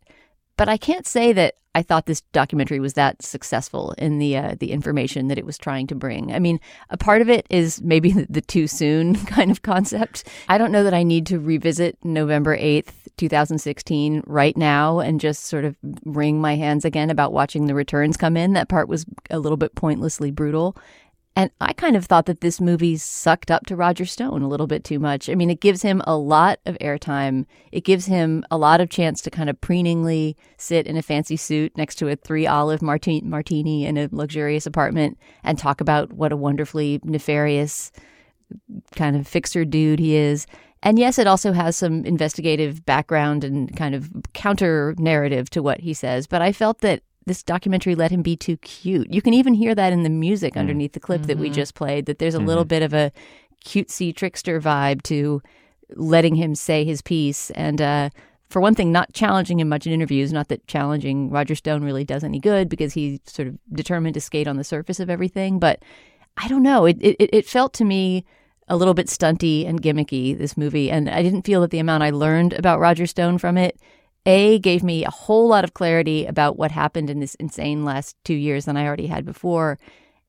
[0.62, 4.54] But I can't say that I thought this documentary was that successful in the uh,
[4.60, 6.32] the information that it was trying to bring.
[6.32, 10.22] I mean, a part of it is maybe the, too soon kind of concept.
[10.48, 15.00] I don't know that I need to revisit November eighth, two thousand sixteen, right now,
[15.00, 18.52] and just sort of wring my hands again about watching the returns come in.
[18.52, 20.76] That part was a little bit pointlessly brutal,
[21.34, 24.66] and I kind of thought that this movie sucked up to Roger Stone a little
[24.66, 25.30] bit too much.
[25.30, 27.46] I mean, it gives him a lot of airtime.
[27.70, 31.36] It gives him a lot of chance to kind of preeningly sit in a fancy
[31.36, 36.12] suit next to a three olive martini, martini in a luxurious apartment and talk about
[36.12, 37.92] what a wonderfully nefarious
[38.94, 40.46] kind of fixer dude he is.
[40.82, 45.80] And yes, it also has some investigative background and kind of counter narrative to what
[45.80, 46.26] he says.
[46.26, 49.12] But I felt that this documentary let him be too cute.
[49.12, 50.60] You can even hear that in the music mm.
[50.60, 51.28] underneath the clip mm-hmm.
[51.28, 51.54] that we mm-hmm.
[51.54, 52.48] just played, that there's a mm-hmm.
[52.48, 53.12] little bit of a
[53.64, 55.42] cutesy trickster vibe to
[55.94, 57.50] letting him say his piece.
[57.50, 58.10] And uh,
[58.48, 60.32] for one thing, not challenging him much in interviews.
[60.32, 64.20] Not that challenging Roger Stone really does any good because he's sort of determined to
[64.20, 65.58] skate on the surface of everything.
[65.58, 65.82] But
[66.36, 66.84] I don't know.
[66.86, 68.24] It, it, it felt to me
[68.68, 70.90] a little bit stunty and gimmicky, this movie.
[70.90, 73.78] And I didn't feel that the amount I learned about Roger Stone from it
[74.26, 78.16] a gave me a whole lot of clarity about what happened in this insane last
[78.24, 79.78] two years than I already had before.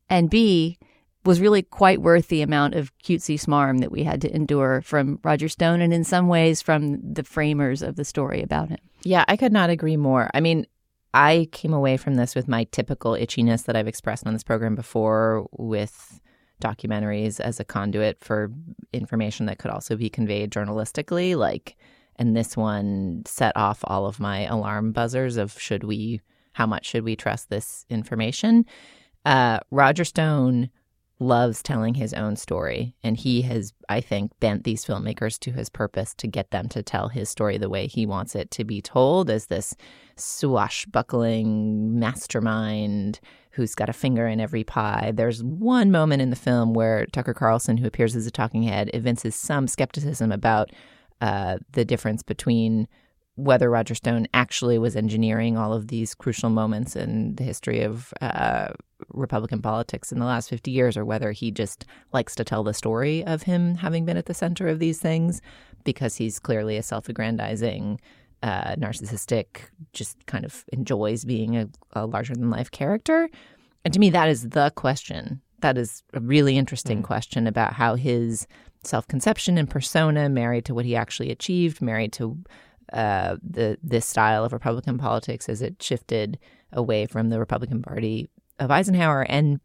[0.09, 0.77] And B
[1.25, 5.19] was really quite worth the amount of cutesy smarm that we had to endure from
[5.23, 8.79] Roger Stone and in some ways from the framers of the story about him.
[9.03, 10.29] Yeah, I could not agree more.
[10.33, 10.65] I mean,
[11.13, 14.75] I came away from this with my typical itchiness that I've expressed on this program
[14.75, 16.19] before with
[16.61, 18.51] documentaries as a conduit for
[18.91, 21.35] information that could also be conveyed journalistically.
[21.35, 21.77] Like,
[22.17, 26.21] and this one set off all of my alarm buzzers of should we
[26.53, 28.65] how much should we trust this information
[29.25, 30.69] uh, roger stone
[31.19, 35.69] loves telling his own story and he has i think bent these filmmakers to his
[35.69, 38.81] purpose to get them to tell his story the way he wants it to be
[38.81, 39.75] told as this
[40.17, 43.19] swashbuckling mastermind
[43.53, 45.11] who's got a finger in every pie.
[45.13, 48.89] There's one moment in the film where Tucker Carlson, who appears as a talking head,
[48.93, 50.71] evinces some skepticism about
[51.23, 52.85] uh, the difference between
[53.35, 58.13] whether Roger Stone actually was engineering all of these crucial moments in the history of
[58.19, 58.73] uh,
[59.07, 62.73] Republican politics in the last 50 years, or whether he just likes to tell the
[62.73, 65.41] story of him having been at the center of these things
[65.85, 68.01] because he's clearly a self aggrandizing,
[68.43, 73.29] uh, narcissistic, just kind of enjoys being a, a larger than life character.
[73.85, 75.41] And to me, that is the question.
[75.61, 77.05] That is a really interesting mm.
[77.05, 78.45] question about how his
[78.85, 82.37] self conception and persona, married to what he actually achieved, married to
[82.91, 86.37] uh, the this style of Republican politics as it shifted
[86.71, 89.23] away from the Republican Party of Eisenhower.
[89.23, 89.59] And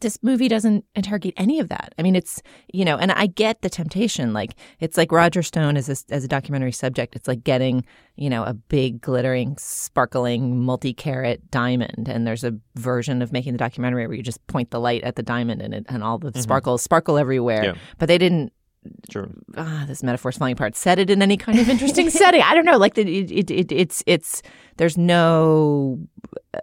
[0.00, 1.94] this movie doesn't interrogate any of that.
[1.98, 4.32] I mean, it's you know, and I get the temptation.
[4.32, 7.16] Like it's like Roger Stone as a, as a documentary subject.
[7.16, 7.84] It's like getting
[8.16, 13.58] you know a big glittering, sparkling, multi-carat diamond, and there's a version of making the
[13.58, 16.30] documentary where you just point the light at the diamond and it and all the
[16.30, 16.40] mm-hmm.
[16.40, 17.64] sparkles sparkle everywhere.
[17.64, 17.74] Yeah.
[17.98, 18.52] But they didn't.
[19.10, 19.28] Sure.
[19.56, 20.76] Ah, this metaphor's falling apart.
[20.76, 22.40] Set it in any kind of interesting setting.
[22.42, 22.78] I don't know.
[22.78, 24.42] Like the, it, it, it, it's it's
[24.76, 25.98] there's no
[26.54, 26.58] uh,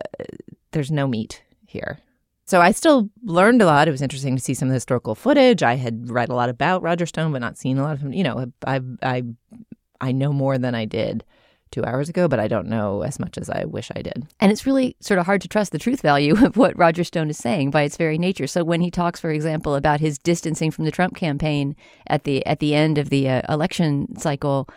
[0.72, 2.00] there's no meat here.
[2.46, 3.88] So I still learned a lot.
[3.88, 5.64] It was interesting to see some of the historical footage.
[5.64, 8.14] I had read a lot about Roger Stone, but not seen a lot of him.
[8.14, 9.24] You know, I I
[10.00, 11.24] I know more than I did
[11.72, 14.28] two hours ago, but I don't know as much as I wish I did.
[14.40, 17.30] And it's really sort of hard to trust the truth value of what Roger Stone
[17.30, 18.48] is saying by its very nature.
[18.48, 21.76] So when he talks, for example, about his distancing from the Trump campaign
[22.08, 24.70] at the at the end of the uh, election cycle,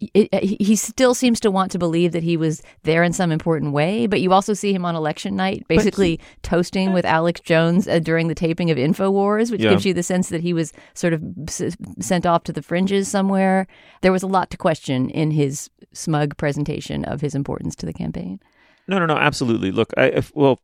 [0.00, 3.72] it, he still seems to want to believe that he was there in some important
[3.72, 7.88] way, but you also see him on election night basically he, toasting with Alex Jones
[7.88, 9.70] uh, during the taping of InfoWars, which yeah.
[9.70, 13.08] gives you the sense that he was sort of s- sent off to the fringes
[13.08, 13.66] somewhere.
[14.02, 17.92] There was a lot to question in his smug presentation of his importance to the
[17.92, 18.40] campaign.
[18.86, 19.70] No, no, no, absolutely.
[19.70, 20.60] Look, I if, well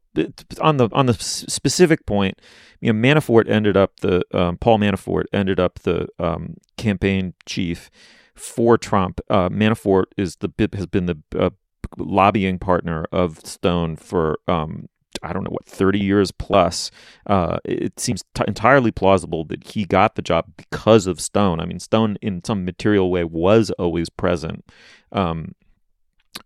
[0.61, 2.41] on the on the specific point,
[2.81, 7.91] you know, Manafort ended up the um, Paul Manafort ended up the um, campaign chief
[8.35, 9.21] for Trump.
[9.31, 11.51] Uh, Manafort is the has been the uh,
[11.97, 14.89] lobbying partner of Stone for um,
[15.23, 16.91] I don't know what 30 years plus.
[17.27, 21.61] Uh, it seems t- entirely plausible that he got the job because of Stone.
[21.61, 24.65] I mean, Stone in some material way was always present.
[25.13, 25.55] Um,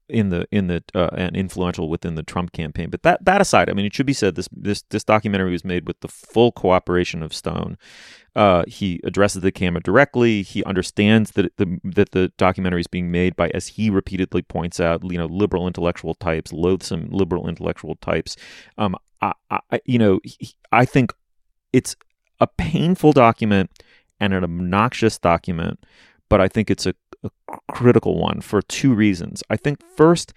[0.09, 2.91] in the in the uh, and influential within the Trump campaign.
[2.91, 5.64] But that that aside, I mean, it should be said this this this documentary was
[5.64, 7.76] made with the full cooperation of Stone.
[8.36, 10.43] Uh, he addresses the camera directly.
[10.43, 14.80] He understands that the that the documentary is being made by, as he repeatedly points
[14.80, 18.36] out, you know, liberal intellectual types, loathsome liberal intellectual types.
[18.76, 21.12] Um, I, I you know, he, I think
[21.72, 21.97] it's
[22.41, 23.70] a painful document
[24.20, 25.84] and an obnoxious document,
[26.28, 27.30] but I think it's a a
[27.70, 29.42] critical one for two reasons.
[29.50, 30.32] I think first,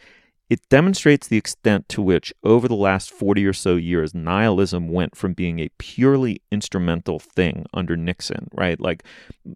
[0.51, 5.15] it demonstrates the extent to which, over the last 40 or so years, nihilism went
[5.15, 8.77] from being a purely instrumental thing under Nixon, right?
[8.77, 9.05] Like,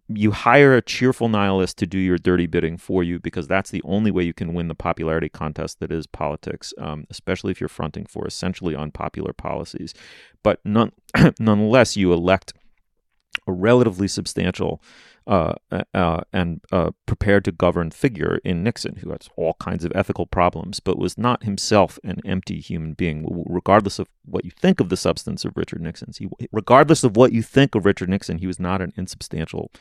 [0.07, 3.82] you hire a cheerful nihilist to do your dirty bidding for you because that's the
[3.84, 7.67] only way you can win the popularity contest that is politics, um, especially if you're
[7.67, 9.93] fronting for essentially unpopular policies.
[10.43, 10.93] But none,
[11.41, 12.53] nonetheless, you elect
[13.47, 14.81] a relatively substantial
[15.27, 15.53] uh,
[15.93, 20.27] uh, and uh, prepared to govern figure in Nixon, who has all kinds of ethical
[20.27, 24.89] problems, but was not himself an empty human being, regardless of what you think of
[24.89, 26.11] the substance of Richard Nixon.
[26.15, 29.71] He, regardless of what you think of Richard Nixon, he was not an insubstantial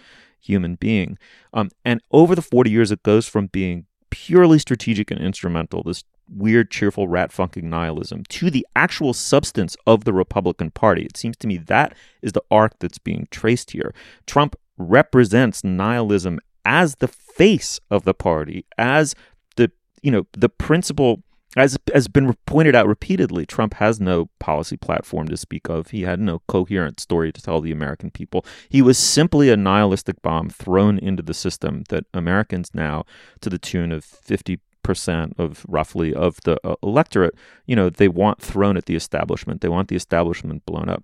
[0.40, 1.18] human being.
[1.52, 6.05] Um, and over the 40 years, it goes from being purely strategic and instrumental, this
[6.29, 11.03] weird, cheerful, rat funking nihilism, to the actual substance of the Republican Party.
[11.03, 13.95] It seems to me that is the arc that's being traced here.
[14.27, 19.14] Trump represents nihilism as the face of the party, as
[19.57, 19.70] the
[20.03, 21.22] you know the principal.
[21.57, 25.91] As has been pointed out repeatedly, Trump has no policy platform to speak of.
[25.91, 28.45] He had no coherent story to tell the American people.
[28.68, 33.05] He was simply a nihilistic bomb thrown into the system that Americans now,
[33.41, 37.35] to the tune of 50 percent of roughly of the uh, electorate,
[37.66, 39.61] you know, they want thrown at the establishment.
[39.61, 41.03] They want the establishment blown up.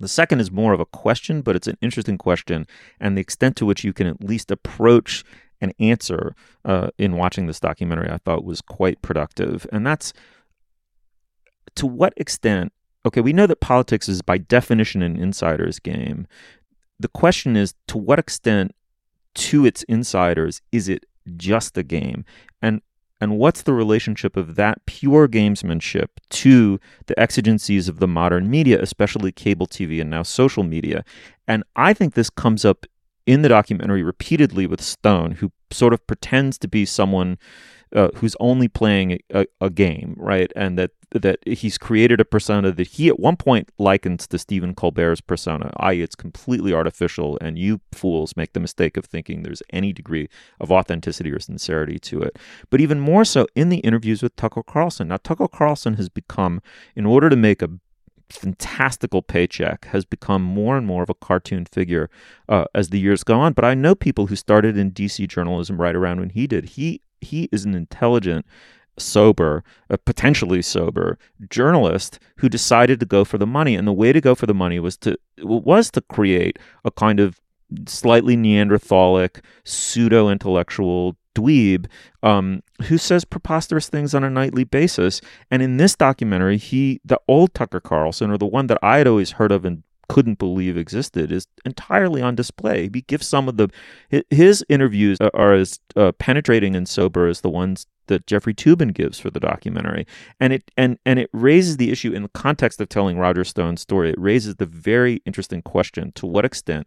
[0.00, 2.66] The second is more of a question, but it's an interesting question,
[2.98, 5.22] and the extent to which you can at least approach
[5.60, 6.34] an answer
[6.64, 9.66] uh, in watching this documentary, I thought was quite productive.
[9.72, 10.12] And that's
[11.76, 12.72] to what extent,
[13.06, 16.26] okay, we know that politics is by definition an insider's game.
[16.98, 18.74] The question is to what extent
[19.34, 22.24] to its insiders is it just a game?
[22.60, 22.82] And
[23.22, 28.82] and what's the relationship of that pure gamesmanship to the exigencies of the modern media,
[28.82, 31.04] especially cable TV and now social media?
[31.46, 32.84] And I think this comes up
[33.24, 37.38] in the documentary repeatedly with Stone, who sort of pretends to be someone
[37.94, 40.50] uh, who's only playing a, a, game, right?
[40.56, 44.74] And that that he's created a persona that he at one point likens to Stephen
[44.74, 49.62] Colbert's persona, i.e., it's completely artificial, and you fools make the mistake of thinking there's
[49.70, 50.28] any degree
[50.58, 52.38] of authenticity or sincerity to it.
[52.70, 55.08] But even more so in the interviews with Tucker Carlson.
[55.08, 56.62] Now, Tucker Carlson has become,
[56.96, 57.68] in order to make a
[58.30, 62.08] fantastical paycheck has become more and more of a cartoon figure
[62.48, 63.52] uh, as the years go on.
[63.52, 66.70] But I know people who started in DC journalism right around when he did.
[66.70, 68.46] He he is an intelligent
[68.98, 71.18] sober, a potentially sober
[71.48, 74.54] journalist who decided to go for the money, and the way to go for the
[74.54, 77.40] money was to was to create a kind of
[77.86, 81.86] slightly Neanderthalic, pseudo intellectual dweeb
[82.22, 85.20] um, who says preposterous things on a nightly basis.
[85.50, 89.06] And in this documentary, he, the old Tucker Carlson, or the one that I had
[89.06, 89.82] always heard of and
[90.12, 92.90] couldn't believe existed is entirely on display.
[92.92, 93.70] He gives some of the
[94.28, 99.18] his interviews are as uh, penetrating and sober as the ones that Jeffrey Toobin gives
[99.18, 100.06] for the documentary,
[100.38, 103.80] and it and and it raises the issue in the context of telling Roger Stone's
[103.80, 104.10] story.
[104.10, 106.86] It raises the very interesting question: to what extent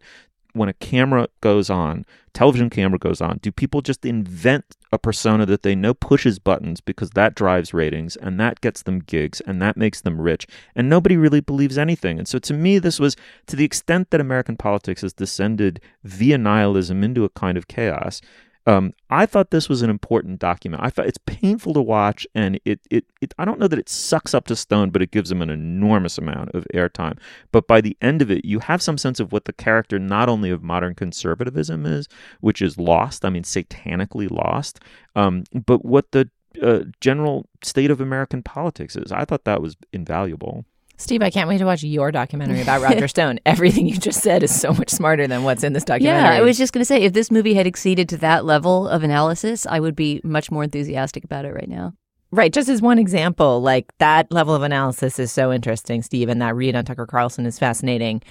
[0.56, 5.44] when a camera goes on, television camera goes on, do people just invent a persona
[5.46, 9.60] that they know pushes buttons because that drives ratings and that gets them gigs and
[9.60, 12.18] that makes them rich and nobody really believes anything.
[12.18, 16.38] And so to me this was to the extent that American politics has descended via
[16.38, 18.20] nihilism into a kind of chaos,
[18.66, 20.82] um, I thought this was an important document.
[20.82, 23.88] I thought it's painful to watch, and it, it, it I don't know that it
[23.88, 27.18] sucks up to stone, but it gives him an enormous amount of airtime.
[27.52, 30.28] But by the end of it, you have some sense of what the character not
[30.28, 32.08] only of modern conservatism is,
[32.40, 33.24] which is lost.
[33.24, 34.80] I mean, satanically lost.
[35.14, 36.28] Um, but what the
[36.60, 39.12] uh, general state of American politics is.
[39.12, 40.64] I thought that was invaluable.
[40.98, 43.38] Steve, I can't wait to watch your documentary about Roger Stone.
[43.44, 46.22] Everything you just said is so much smarter than what's in this documentary.
[46.22, 48.88] Yeah, I was just going to say, if this movie had exceeded to that level
[48.88, 51.92] of analysis, I would be much more enthusiastic about it right now.
[52.30, 52.52] Right.
[52.52, 56.56] Just as one example, like that level of analysis is so interesting, Steve, and that
[56.56, 58.22] read on Tucker Carlson is fascinating.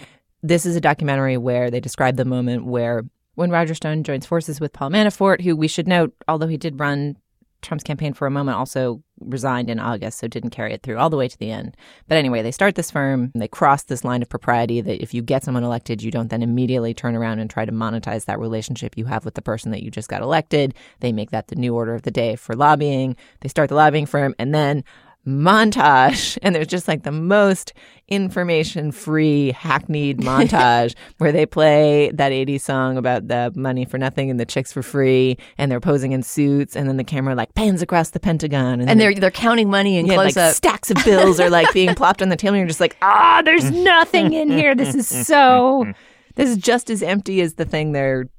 [0.44, 3.04] This is a documentary where they describe the moment where
[3.36, 6.80] when Roger Stone joins forces with Paul Manafort, who we should note, although he did
[6.80, 7.18] run
[7.66, 11.10] Trump's campaign for a moment, also resigned in August, so didn't carry it through all
[11.10, 11.76] the way to the end.
[12.08, 13.32] But anyway, they start this firm.
[13.34, 16.30] And they cross this line of propriety that if you get someone elected, you don't
[16.30, 19.72] then immediately turn around and try to monetize that relationship you have with the person
[19.72, 20.74] that you just got elected.
[21.00, 23.16] They make that the new order of the day for lobbying.
[23.42, 24.84] They start the lobbying firm, and then
[25.26, 27.74] montage and there's just like the most
[28.08, 34.30] information free hackneyed montage where they play that 80s song about the money for nothing
[34.30, 37.54] and the chicks for free and they're posing in suits and then the camera like
[37.56, 40.56] pans across the pentagon and, and they're they're counting money and yeah, close like up
[40.56, 43.42] stacks of bills are like being plopped on the table and you're just like ah
[43.44, 44.76] there's nothing in here.
[44.76, 45.92] This is so
[46.36, 48.30] this is just as empty as the thing they're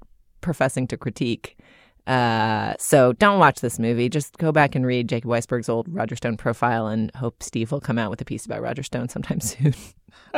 [0.41, 1.57] professing to critique
[2.07, 4.09] uh, so don't watch this movie.
[4.09, 7.81] Just go back and read Jacob Weisberg's old Roger Stone profile and hope Steve will
[7.81, 9.75] come out with a piece about Roger Stone sometime soon.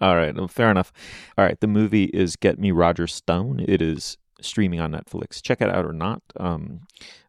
[0.00, 0.92] All right, well, fair enough.
[1.38, 3.64] All right, the movie is Get Me Roger Stone.
[3.68, 5.40] It is streaming on Netflix.
[5.40, 6.22] Check it out or not.
[6.38, 6.80] Um,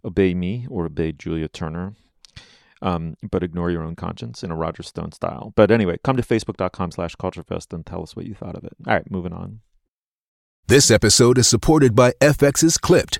[0.03, 1.93] obey me or obey Julia Turner.
[2.81, 5.53] Um, but ignore your own conscience in a Roger Stone style.
[5.55, 8.73] But anyway, come to facebook.com slash culturefest and tell us what you thought of it.
[8.85, 9.61] All right, moving on.
[10.67, 13.19] This episode is supported by FX's Clipped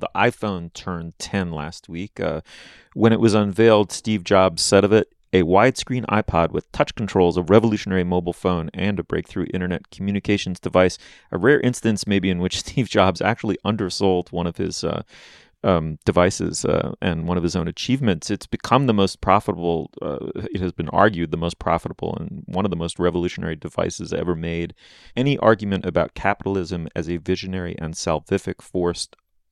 [0.00, 2.18] The iPhone turned 10 last week.
[2.18, 2.40] Uh,
[2.94, 7.36] when it was unveiled, Steve Jobs said of it, a widescreen iPod with touch controls,
[7.36, 10.98] a revolutionary mobile phone, and a breakthrough internet communications device.
[11.30, 15.02] A rare instance, maybe, in which Steve Jobs actually undersold one of his uh,
[15.62, 18.30] um, devices uh, and one of his own achievements.
[18.30, 22.64] It's become the most profitable, uh, it has been argued the most profitable and one
[22.64, 24.74] of the most revolutionary devices ever made.
[25.16, 29.08] Any argument about capitalism as a visionary and salvific force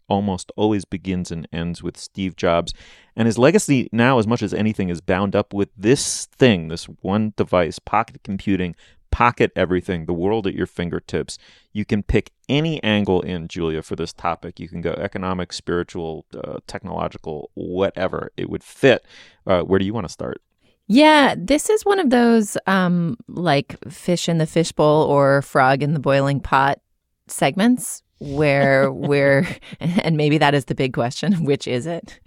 [0.09, 2.75] almost always begins and ends with Steve Jobs.
[3.15, 6.85] And his legacy now, as much as anything, is bound up with this thing, this
[6.85, 8.75] one device, pocket computing,
[9.11, 11.39] pocket everything, the world at your fingertips.
[11.73, 14.61] You can pick any angle in, Julia, for this topic.
[14.61, 18.31] You can go economic, spiritual, uh, technological, whatever.
[18.37, 19.05] It would fit.
[19.47, 20.41] Uh, where do you want to start?
[20.87, 25.93] Yeah, this is one of those um, like fish in the fishbowl or frog in
[25.93, 26.81] the boiling pot
[27.27, 29.47] segments where we're
[29.81, 32.21] and maybe that is the big question which is it?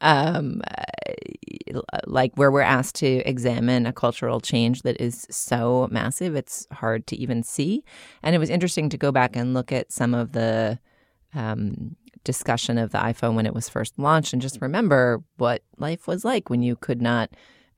[0.00, 0.62] Um,
[2.06, 7.06] like where we're asked to examine a cultural change that is so massive it's hard
[7.08, 7.84] to even see.
[8.22, 10.78] And it was interesting to go back and look at some of the
[11.34, 16.06] um, discussion of the iphone when it was first launched and just remember what life
[16.06, 17.30] was like when you could not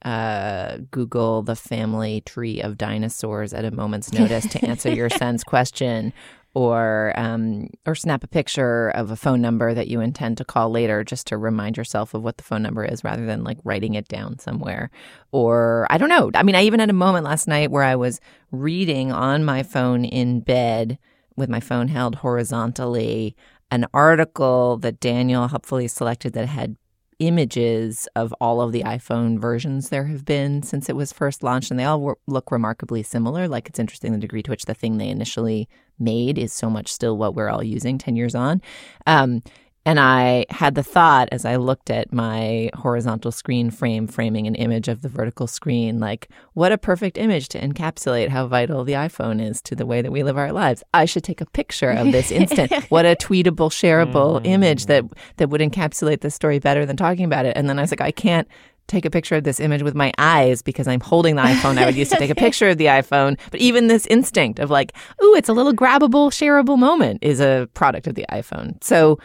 [0.04, 5.44] uh, Google the family tree of dinosaurs at a moment's notice to answer your son's
[5.44, 6.12] question,
[6.54, 10.70] or um, or snap a picture of a phone number that you intend to call
[10.70, 13.94] later just to remind yourself of what the phone number is rather than like writing
[13.94, 14.90] it down somewhere.
[15.30, 16.30] Or I don't know.
[16.34, 18.20] I mean I even had a moment last night where I was
[18.50, 20.98] reading on my phone in bed
[21.36, 23.36] with my phone held horizontally
[23.70, 26.76] an article that Daniel helpfully selected that had
[27.20, 31.70] images of all of the iPhone versions there have been since it was first launched,
[31.70, 33.46] and they all look remarkably similar.
[33.46, 35.68] Like it's interesting the degree to which the thing they initially
[35.98, 38.60] made is so much still what we're all using 10 years on.
[39.06, 39.42] Um,
[39.90, 44.54] and I had the thought as I looked at my horizontal screen frame framing an
[44.54, 48.92] image of the vertical screen, like, what a perfect image to encapsulate how vital the
[48.92, 50.84] iPhone is to the way that we live our lives.
[50.94, 52.72] I should take a picture of this instant.
[52.88, 54.46] what a tweetable, shareable mm.
[54.46, 55.02] image that
[55.38, 57.56] that would encapsulate this story better than talking about it.
[57.56, 58.46] And then I was like, I can't
[58.86, 61.78] take a picture of this image with my eyes because I'm holding the iPhone.
[61.78, 63.40] I would use to take a picture of the iPhone.
[63.50, 67.68] But even this instinct of like, ooh, it's a little grabbable, shareable moment is a
[67.74, 68.80] product of the iPhone.
[68.84, 69.18] So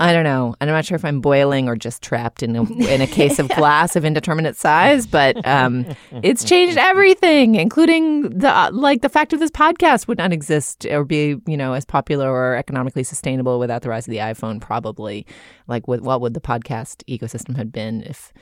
[0.00, 0.54] I don't know.
[0.60, 3.48] I'm not sure if I'm boiling or just trapped in a, in a case of
[3.48, 5.84] glass of indeterminate size, but um,
[6.22, 11.04] it's changed everything, including the like the fact of this podcast would not exist or
[11.04, 14.60] be you know as popular or economically sustainable without the rise of the iPhone.
[14.60, 15.26] Probably,
[15.66, 18.32] like what, what would the podcast ecosystem have been if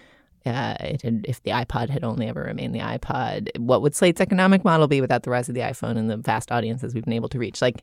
[0.45, 3.49] uh, it had, if the iPod had only ever remained the iPod?
[3.59, 6.53] What would Slate's economic model be without the rise of the iPhone and the vast
[6.53, 7.63] audiences we've been able to reach?
[7.63, 7.83] Like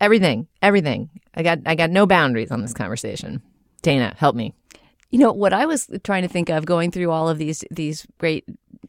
[0.00, 1.10] Everything, everything.
[1.34, 3.42] I got I got no boundaries on this conversation.
[3.82, 4.54] Dana, help me.
[5.10, 8.06] You know what I was trying to think of going through all of these these
[8.18, 8.44] great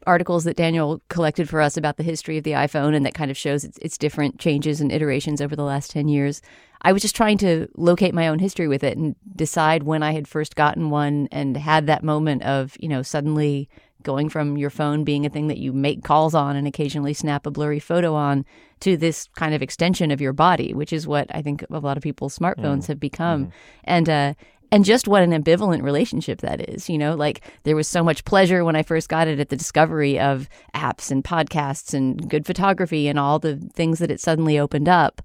[0.06, 3.30] articles that Daniel collected for us about the history of the iPhone and that kind
[3.30, 6.40] of shows its, its different changes and iterations over the last 10 years.
[6.82, 10.12] I was just trying to locate my own history with it and decide when I
[10.12, 13.68] had first gotten one and had that moment of, you know, suddenly
[14.02, 17.46] going from your phone being a thing that you make calls on and occasionally snap
[17.46, 18.44] a blurry photo on
[18.80, 21.96] to this kind of extension of your body, which is what I think a lot
[21.96, 22.86] of people's smartphones mm.
[22.88, 23.46] have become.
[23.46, 23.52] Mm.
[23.84, 24.34] And uh,
[24.72, 26.88] and just what an ambivalent relationship that is.
[26.88, 29.56] You know, like there was so much pleasure when I first got it at the
[29.56, 34.58] discovery of apps and podcasts and good photography and all the things that it suddenly
[34.58, 35.22] opened up.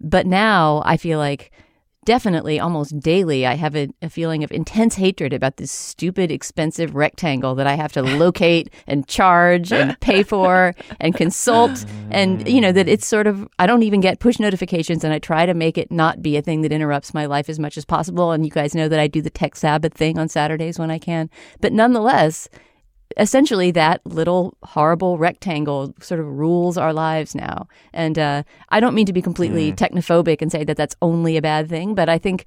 [0.00, 1.50] But now I feel like
[2.04, 6.94] definitely almost daily i have a, a, feeling of intense hatred about this stupid expensive
[6.94, 11.84] rectangle that i have to locate and charge and pay for and consult.
[12.10, 15.18] And you know that it's sort of i don't even get push notifications and i
[15.18, 17.84] try to make it not be a thing that interrupts my life as much as
[17.84, 18.32] possible.
[18.32, 20.98] And you guys know that i do the tech sabbath thing on saturdays when i
[20.98, 21.30] can.
[21.60, 22.48] But nonetheless
[23.16, 27.68] essentially that little horrible rectangle sort of rules our lives now.
[27.92, 29.76] And uh, I don't mean to be completely mm.
[29.76, 32.46] technophobic and say that that's only a bad thing, but I think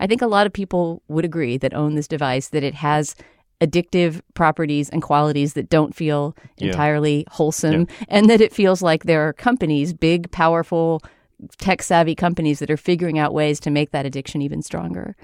[0.00, 3.14] I think a lot of people would agree that own this device that it has
[3.60, 6.68] addictive properties and qualities that don't feel yeah.
[6.68, 8.04] entirely wholesome yeah.
[8.08, 11.00] and that it feels like there are companies, big, powerful,
[11.58, 15.16] tech savvy companies that are figuring out ways to make that addiction even stronger.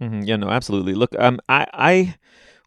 [0.00, 0.22] Mm-hmm.
[0.22, 0.94] Yeah, no, absolutely.
[0.94, 2.14] Look, um, I, I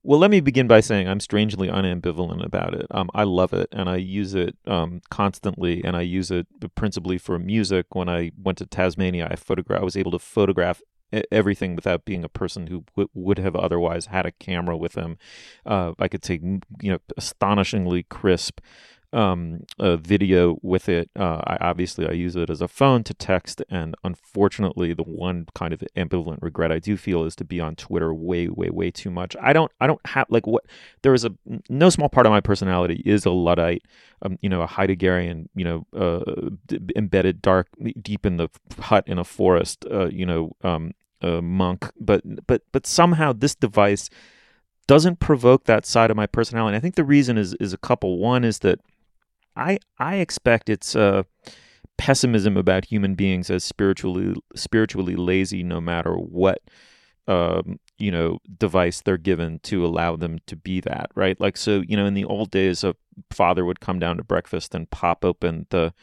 [0.06, 2.86] well, let me begin by saying I'm strangely unambivalent about it.
[2.92, 7.18] Um, I love it and I use it um, constantly, and I use it principally
[7.18, 7.96] for music.
[7.96, 9.82] When I went to Tasmania, I photograph.
[9.82, 10.82] I was able to photograph
[11.32, 15.18] everything without being a person who w- would have otherwise had a camera with them.
[15.66, 18.60] Uh, I could take you know astonishingly crisp
[19.14, 21.10] um, a video with it.
[21.16, 25.48] Uh, I obviously I use it as a phone to text, and unfortunately, the one
[25.56, 28.92] kind of ambivalent regret I do feel is to be on Twitter way, way, way
[28.92, 29.36] too much.
[29.42, 30.66] I don't, I don't have like what
[31.02, 31.32] there is a
[31.70, 33.84] no small part of my personality is a luddite,
[34.22, 37.68] um, you know, a Heideggerian, you know, uh, d- embedded dark
[38.02, 38.50] deep in the
[38.80, 40.92] hut in a forest, uh, you know, um,
[41.22, 41.90] a monk.
[42.00, 44.10] But but but somehow this device
[44.88, 46.78] doesn't provoke that side of my personality.
[46.78, 48.20] I think the reason is is a couple.
[48.20, 48.80] One is that
[49.56, 51.24] I I expect it's uh,
[51.98, 56.62] pessimism about human beings as spiritually spiritually lazy, no matter what
[57.28, 61.12] um, you know device they're given to allow them to be that.
[61.16, 61.40] Right?
[61.40, 62.96] Like so, you know, in the old days, a
[63.32, 65.94] father would come down to breakfast and pop open the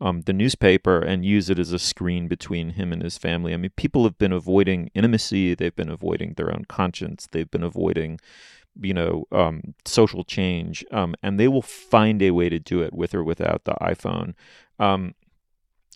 [0.00, 3.52] um, the newspaper and use it as a screen between him and his family.
[3.52, 5.54] I mean, people have been avoiding intimacy.
[5.54, 7.26] They've been avoiding their own conscience.
[7.30, 8.20] They've been avoiding
[8.80, 12.92] you know um, social change, um, and they will find a way to do it
[12.92, 14.34] with or without the iPhone.
[14.78, 15.14] Um,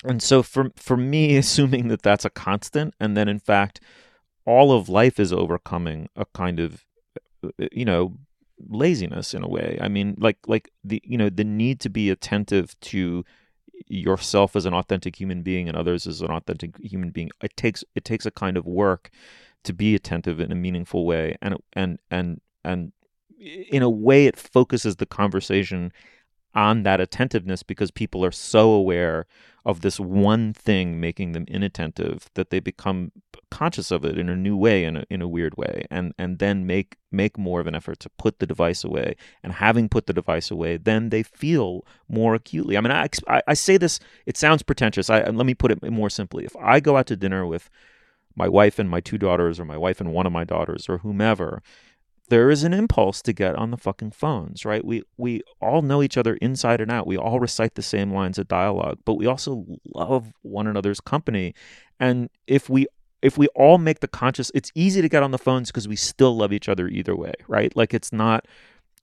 [0.04, 3.80] and so for for me, assuming that that's a constant, and then in fact,
[4.44, 6.84] all of life is overcoming a kind of
[7.44, 8.16] uh, you know
[8.68, 9.78] laziness in a way.
[9.80, 13.24] I mean, like like the you know the need to be attentive to
[13.88, 17.30] yourself as an authentic human being and others as an authentic human being.
[17.42, 19.10] It takes it takes a kind of work
[19.64, 22.92] to be attentive in a meaningful way and and and and
[23.38, 25.92] in a way it focuses the conversation
[26.54, 29.26] on that attentiveness because people are so aware
[29.64, 33.12] of this one thing making them inattentive that they become
[33.50, 36.38] conscious of it in a new way in a, in a weird way and and
[36.40, 39.14] then make make more of an effort to put the device away.
[39.42, 42.76] And having put the device away then they feel more acutely.
[42.76, 45.08] I mean i i, I say this it sounds pretentious.
[45.08, 46.44] I let me put it more simply.
[46.44, 47.70] If i go out to dinner with
[48.34, 50.98] my wife and my two daughters or my wife and one of my daughters or
[50.98, 51.62] whomever
[52.32, 54.82] there is an impulse to get on the fucking phones, right?
[54.82, 57.06] We we all know each other inside and out.
[57.06, 61.54] We all recite the same lines of dialogue, but we also love one another's company.
[62.00, 62.86] And if we
[63.20, 65.94] if we all make the conscious it's easy to get on the phones because we
[65.94, 67.76] still love each other either way, right?
[67.76, 68.46] Like it's not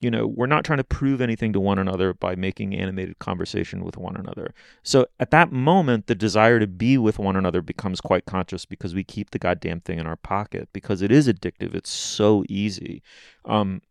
[0.00, 3.84] you know, we're not trying to prove anything to one another by making animated conversation
[3.84, 4.54] with one another.
[4.82, 8.94] So at that moment, the desire to be with one another becomes quite conscious because
[8.94, 11.74] we keep the goddamn thing in our pocket because it is addictive.
[11.74, 13.02] It's so easy.
[13.44, 13.82] Um,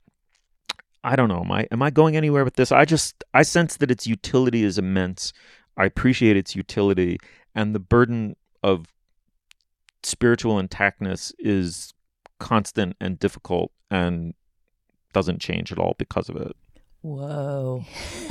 [1.03, 1.41] I don't know.
[1.41, 2.72] Am I am I going anywhere with this?
[2.72, 5.32] I just I sense that its utility is immense.
[5.78, 7.20] I appreciate its utility,
[7.55, 8.88] and the burden of
[10.03, 11.93] spiritual intactness is
[12.39, 14.34] constant and difficult and
[15.14, 16.55] doesn't change at all because of it.
[17.01, 17.86] Whoa.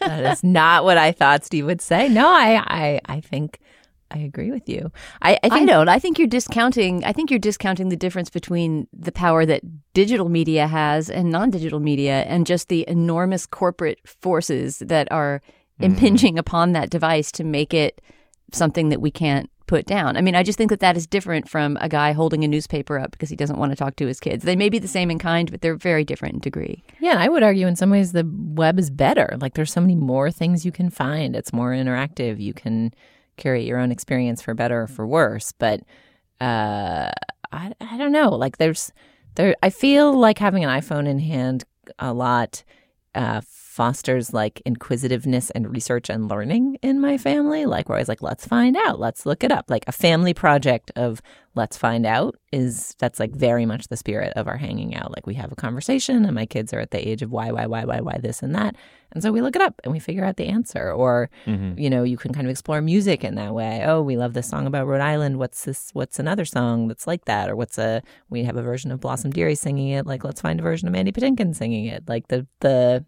[0.00, 2.08] that is not what I thought Steve would say.
[2.08, 3.60] No, I I, I think
[4.10, 4.90] I agree with you.
[5.22, 5.88] I, I, think, I don't.
[5.88, 7.04] I think you're discounting.
[7.04, 9.62] I think you're discounting the difference between the power that
[9.92, 15.40] digital media has and non-digital media, and just the enormous corporate forces that are
[15.80, 15.84] mm-hmm.
[15.84, 18.00] impinging upon that device to make it
[18.52, 20.16] something that we can't put down.
[20.16, 22.98] I mean, I just think that that is different from a guy holding a newspaper
[22.98, 24.42] up because he doesn't want to talk to his kids.
[24.42, 26.82] They may be the same in kind, but they're very different in degree.
[26.98, 29.36] Yeah, I would argue in some ways the web is better.
[29.40, 31.36] Like there's so many more things you can find.
[31.36, 32.40] It's more interactive.
[32.40, 32.92] You can
[33.36, 35.52] curate your own experience for better or for worse.
[35.52, 35.82] But
[36.40, 37.12] uh,
[37.52, 38.30] I I don't know.
[38.30, 38.92] Like there's
[39.36, 39.54] there.
[39.62, 41.62] I feel like having an iPhone in hand
[42.00, 42.64] a lot
[43.14, 43.40] uh,
[43.70, 47.66] fosters like inquisitiveness and research and learning in my family.
[47.66, 49.66] Like we're always like, let's find out, let's look it up.
[49.70, 51.22] Like a family project of
[51.54, 55.12] let's find out is that's like very much the spirit of our hanging out.
[55.12, 57.66] Like we have a conversation and my kids are at the age of why, why,
[57.66, 58.74] why, why, why this and that.
[59.12, 60.90] And so we look it up and we figure out the answer.
[60.92, 61.78] Or, Mhm.
[61.78, 63.84] you know, you can kind of explore music in that way.
[63.86, 65.38] Oh, we love this song about Rhode Island.
[65.38, 65.90] What's this?
[65.92, 67.48] What's another song that's like that?
[67.48, 70.06] Or what's a, we have a version of Blossom Dearie singing it.
[70.06, 72.08] Like let's find a version of Mandy Patinkin singing it.
[72.08, 73.04] Like the, the,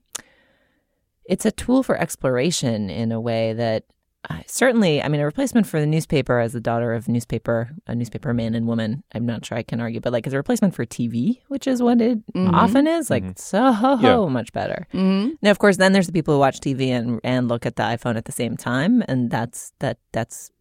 [1.24, 3.84] it's a tool for exploration in a way that
[4.30, 7.94] uh, certainly, I mean, a replacement for the newspaper as the daughter of newspaper, a
[7.96, 9.02] newspaper man and woman.
[9.12, 11.82] I'm not sure I can argue, but like as a replacement for TV, which is
[11.82, 12.52] what it Mhm.
[12.52, 13.36] often is, like Mhm.
[13.38, 13.70] so
[14.00, 14.28] Yeah.
[14.28, 14.86] much better.
[14.94, 15.30] Mm-hmm.
[15.42, 17.82] Now, of course, then there's the people who watch TV and and look at the
[17.82, 20.52] iPhone at the same time, and that's that that's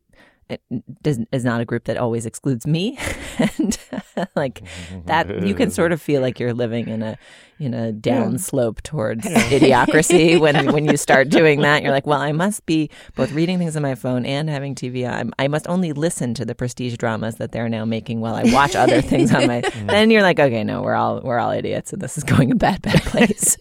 [0.50, 0.62] it
[1.04, 2.98] does, is not a group that always excludes me,
[3.38, 3.78] and
[4.36, 4.62] like
[5.06, 7.18] that you can sort of feel like you're living in a
[7.62, 11.84] in a down slope towards idiocracy when when you start doing that.
[11.84, 15.08] You're like, well, I must be both reading things on my phone and having TV.
[15.10, 15.32] on.
[15.38, 18.76] I must only listen to the prestige dramas that they're now making while I watch
[18.76, 19.62] other things on my.
[19.86, 22.56] then you're like, okay, no, we're all we're all idiots, and this is going a
[22.56, 23.58] bad bad place.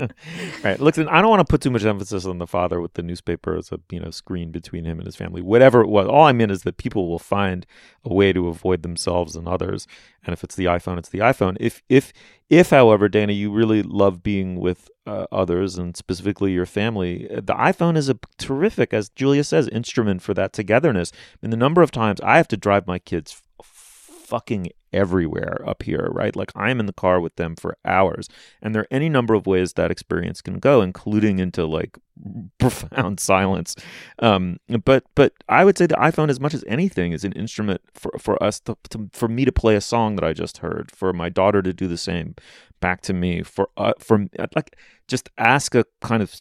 [0.64, 0.80] right.
[0.80, 3.56] Listen, I don't want to put too much emphasis on the father with the newspaper
[3.56, 5.42] as a you know screen between him and his family.
[5.42, 7.66] Whatever it was, all I mean is that people will find
[8.04, 9.86] a way to avoid themselves and others.
[10.24, 11.56] And if it's the iPhone, it's the iPhone.
[11.60, 12.12] If if
[12.48, 17.36] if, however, Dana, you really love being with uh, others and specifically your family, uh,
[17.36, 21.12] the iPhone is a terrific, as Julia says, instrument for that togetherness.
[21.14, 25.82] I mean, the number of times I have to drive my kids fucking everywhere up
[25.82, 26.34] here, right?
[26.34, 28.28] Like I'm in the car with them for hours.
[28.62, 31.98] And there are any number of ways that experience can go, including into like
[32.58, 33.76] profound silence.
[34.18, 37.80] Um, but but I would say the iPhone, as much as anything, is an instrument
[37.94, 40.90] for, for us to, to for me to play a song that I just heard,
[40.90, 42.34] for my daughter to do the same
[42.80, 44.76] back to me, for uh, for like
[45.08, 46.40] just ask a kind of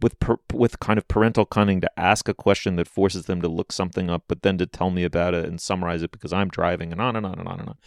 [0.00, 0.16] with
[0.52, 4.10] with kind of parental cunning to ask a question that forces them to look something
[4.10, 7.00] up, but then to tell me about it and summarize it because I'm driving and
[7.00, 7.78] on and on and on and on.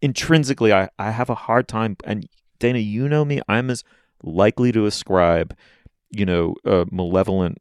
[0.00, 1.96] Intrinsically, I, I have a hard time.
[2.04, 3.84] And Dana, you know me, I'm as
[4.22, 5.56] likely to ascribe,
[6.10, 7.58] you know, uh, malevolent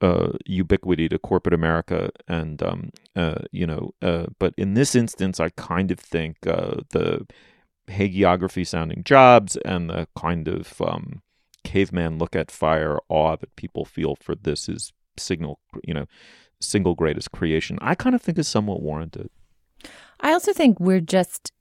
[0.00, 5.40] uh, ubiquity to corporate America, and um, uh, you know, uh, but in this instance,
[5.40, 7.26] I kind of think uh, the
[7.88, 11.22] hagiography sounding jobs and the kind of um,
[11.68, 16.06] caveman look at fire awe that people feel for this is signal, you know,
[16.62, 17.78] single greatest creation.
[17.82, 19.28] I kind of think is somewhat warranted.
[20.20, 21.52] I also think we're just,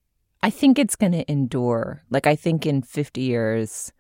[0.41, 2.03] I think it's going to endure.
[2.09, 3.91] Like, I think in 50 years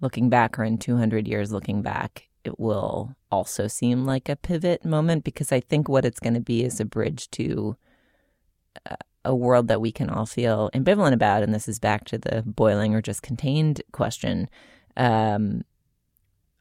[0.00, 4.82] looking back or in 200 years looking back, it will also seem like a pivot
[4.82, 7.76] moment because I think what it's going to be is a bridge to
[8.90, 8.96] uh,
[9.26, 11.42] a world that we can all feel ambivalent about.
[11.42, 14.48] And this is back to the boiling or just contained question.
[14.96, 15.62] Um,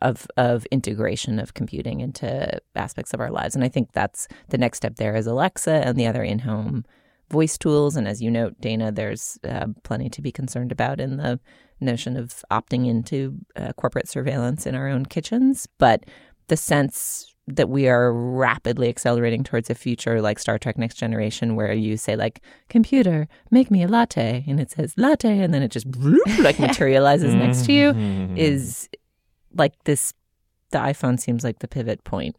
[0.02, 3.56] of of integration of computing into aspects of our lives.
[3.56, 6.86] And I think that's the next step there is Alexa and the other in-home
[7.30, 7.96] voice tools.
[7.96, 11.40] And as you note, Dana, there's uh, plenty to be concerned about in the
[11.82, 15.68] notion of opting into uh, corporate surveillance in our own kitchens.
[15.78, 16.06] But
[16.48, 21.56] the sense that we are rapidly accelerating towards a future like Star Trek Next Generation,
[21.56, 25.62] where you say like, "Computer, make me a latte," and it says latte, and then
[25.62, 25.88] it just
[26.40, 28.38] like materializes next to you, mm-hmm.
[28.38, 28.90] is
[29.56, 30.14] like this.
[30.72, 32.36] The iPhone seems like the pivot point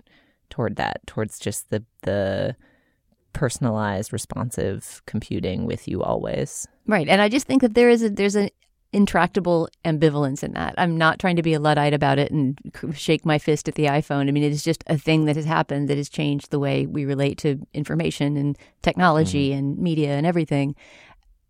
[0.51, 2.57] toward that, towards just the the
[3.33, 6.67] personalized, responsive computing with you always.
[6.87, 7.09] Right.
[7.09, 8.51] And I just think that there is a there's an
[8.93, 10.75] intractable ambivalence in that.
[10.77, 12.59] I'm not trying to be a luddite about it and
[12.95, 14.29] shake my fist at the iPhone.
[14.29, 16.87] I mean, it is just a thing that has happened that has changed the way
[16.87, 20.75] we relate to information and technology and media and everything.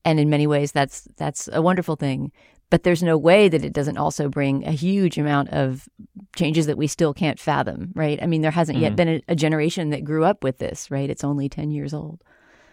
[0.04, 2.32] And in many ways that's that's a wonderful thing.
[2.68, 5.88] But there's no way that it doesn't also bring a huge amount of
[6.36, 8.22] changes that we still can't fathom, right?
[8.22, 8.96] I mean, there hasn't yet Mhm.
[8.96, 11.10] been a, a generation that grew up with this, right?
[11.10, 12.22] It's only 10 years old.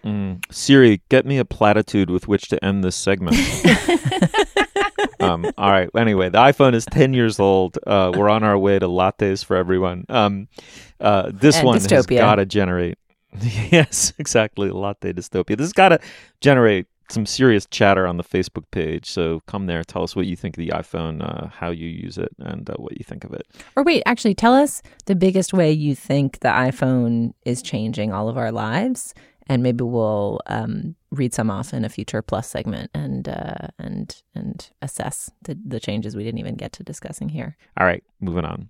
[0.07, 0.41] Mm.
[0.49, 3.35] Siri, get me a platitude with which to end this segment.
[5.19, 5.89] um, all right.
[5.97, 7.77] Anyway, the iPhone is 10 years old.
[7.85, 10.05] Uh, we're on our way to lattes for everyone.
[10.07, 10.47] Um,
[11.01, 12.97] uh, this And one has got to generate.
[13.41, 14.69] yes, exactly.
[14.69, 15.57] Latte dystopia.
[15.57, 15.99] This has got to
[16.39, 19.09] generate some serious chatter on the Facebook page.
[19.09, 22.17] So come there, tell us what you think of the iPhone, uh, how you use
[22.17, 23.45] it, and uh, what you think of it.
[23.75, 28.29] Or wait, actually, tell us the biggest way you think the iPhone is changing all
[28.29, 29.13] of our lives,
[29.47, 34.21] and maybe we'll um, read some off in a future Plus segment and uh, and
[34.35, 37.57] and assess the the changes we didn't even get to discussing here.
[37.79, 38.69] All right, moving on.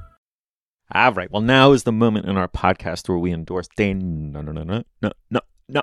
[0.93, 1.31] All right.
[1.31, 4.31] Well, now is the moment in our podcast where we endorse Dan.
[4.31, 5.39] No, no, no, no, no, no,
[5.69, 5.81] no,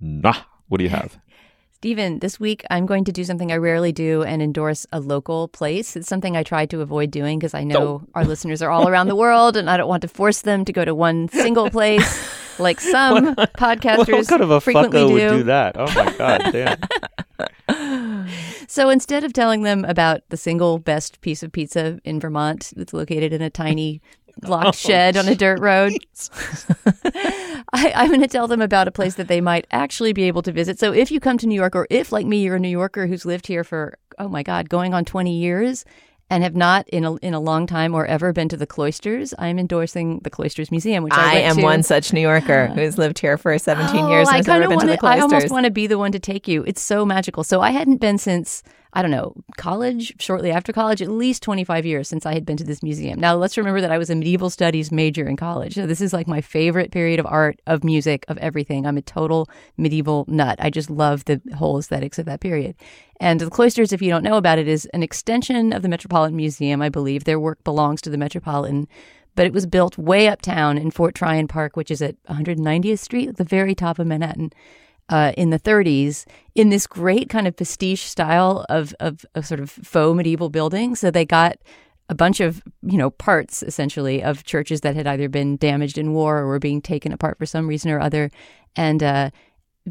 [0.00, 0.32] no.
[0.68, 1.18] What do you have?
[1.72, 5.48] Stephen, this week I'm going to do something I rarely do and endorse a local
[5.48, 5.96] place.
[5.96, 8.02] It's something I try to avoid doing because I know Oh.
[8.14, 10.72] our listeners are all around the world and I don't want to force them to
[10.74, 12.28] go to one single place
[12.58, 15.12] like some podcasters what kind of a frequently do.
[15.14, 15.76] would do that?
[15.78, 18.28] Oh my god, damn.
[18.68, 22.92] So instead of telling them about the single best piece of pizza in Vermont that's
[22.92, 24.02] located in a tiny
[24.42, 25.92] locked Oh, shed on a dirt road,
[27.72, 30.42] I, I'm going to tell them about a place that they might actually be able
[30.42, 30.78] to visit.
[30.78, 33.06] So if you come to New York, or if, like me, you're a New Yorker
[33.06, 35.84] who's lived here for, oh my God, going on 20 years
[36.32, 39.34] and have not in a, in a long time or ever been to the Cloisters,
[39.38, 41.62] I'm endorsing the Cloisters Museum, which I, I am to.
[41.62, 44.68] one such New Yorker who's lived here for 17 Oh, years and I has never
[44.68, 46.62] been to the wanna- I almost want to be the one to take you.
[46.64, 47.42] It's so magical.
[47.44, 48.62] So I hadn't been since
[48.92, 52.44] I don't know college, shortly after college, at least twenty five years since I had
[52.44, 53.20] been to this museum.
[53.20, 55.74] Now let's remember that I was a medieval studies major in college.
[55.74, 58.86] So this is like my favorite period of art, of music, of everything.
[58.86, 60.56] I'm a total medieval nut.
[60.60, 62.74] I just love the whole aesthetics of that period.
[63.20, 66.36] And the cloisters, if you don't know about it, is an extension of the Metropolitan
[66.36, 66.80] Museum.
[66.82, 68.88] I believe their work belongs to the Metropolitan
[69.36, 73.28] but it was built way uptown in Fort Tryon Park, which is at 190th Street,
[73.28, 74.52] at the very top of Manhattan,
[75.10, 79.68] uh, in the 30s, in this great kind of pastiche style of, of, sort of
[79.68, 80.94] faux medieval building.
[80.94, 81.58] So they got
[82.08, 86.12] a bunch of you know parts essentially of churches that had either been damaged in
[86.12, 88.30] war or were being taken apart for some reason or other,
[88.74, 89.30] and uh,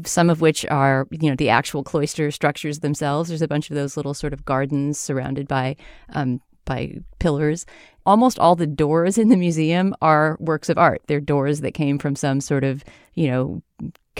[0.04, 3.28] some of which are you know the actual cloister structures themselves.
[3.28, 5.76] There's a bunch of those little sort of gardens surrounded by
[6.10, 7.64] um, by pillars.
[8.04, 11.02] Almost all the doors in the museum are works of art.
[11.06, 13.62] They're doors that came from some sort of you know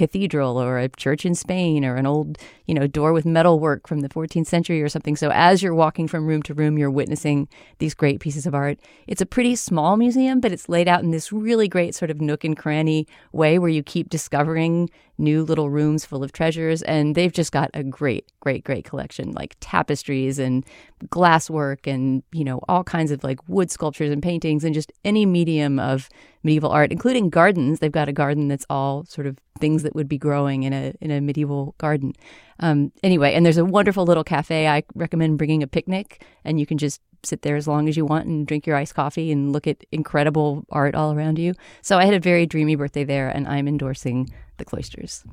[0.00, 2.38] cathedral or a church in Spain or an old,
[2.70, 5.16] you know, door with metal work from the 14th century or something.
[5.16, 7.48] So as you're walking from room to room, you're witnessing
[7.80, 8.78] these great pieces of art.
[9.08, 12.20] It's a pretty small museum, but it's laid out in this really great sort of
[12.20, 16.82] nook and cranny way where you keep discovering new little rooms full of treasures.
[16.82, 20.64] And they've just got a great, great, great collection like tapestries and
[21.06, 25.26] glasswork and, you know, all kinds of like wood sculptures and paintings and just any
[25.26, 26.08] medium of
[26.44, 27.80] medieval art, including gardens.
[27.80, 30.94] They've got a garden that's all sort of things that would be growing in a
[31.00, 32.14] in a medieval garden.
[32.60, 34.68] Um, anyway, and there's a wonderful little cafe.
[34.68, 38.04] I recommend bringing a picnic, and you can just sit there as long as you
[38.06, 41.54] want and drink your iced coffee and look at incredible art all around you.
[41.82, 45.24] So I had a very dreamy birthday there, and I'm endorsing the cloisters.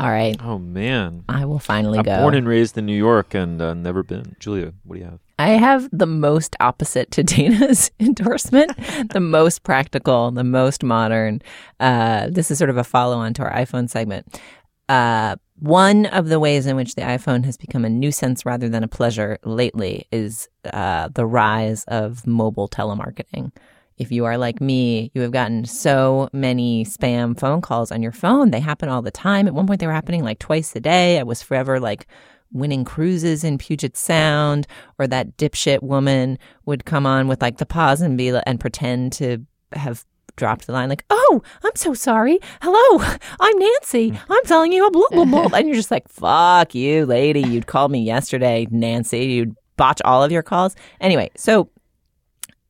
[0.00, 0.36] All right.
[0.42, 2.18] Oh man, I will finally I'm go.
[2.18, 4.34] born and raised in New York and uh, never been.
[4.40, 5.20] Julia, what do you have?
[5.38, 8.72] I have the most opposite to Dana's endorsement,
[9.12, 11.40] the most practical, the most modern.
[11.78, 14.40] Uh, this is sort of a follow on to our iPhone segment.
[14.88, 18.82] Uh, one of the ways in which the iPhone has become a nuisance rather than
[18.82, 23.52] a pleasure lately is uh, the rise of mobile telemarketing.
[23.96, 28.10] If you are like me, you have gotten so many spam phone calls on your
[28.10, 28.50] phone.
[28.50, 29.46] They happen all the time.
[29.46, 31.20] At one point, they were happening like twice a day.
[31.20, 32.08] I was forever like
[32.52, 34.66] winning cruises in Puget Sound,
[34.98, 39.12] or that dipshit woman would come on with like the pause and be and pretend
[39.12, 39.38] to
[39.74, 40.04] have
[40.36, 42.38] dropped the line like, "Oh, I'm so sorry.
[42.60, 43.04] Hello,
[43.40, 44.18] I'm Nancy.
[44.28, 47.40] I'm telling you a blah blah blah," and you're just like, "Fuck you, lady.
[47.40, 49.24] You'd called me yesterday, Nancy.
[49.26, 51.70] You'd botch all of your calls." Anyway, so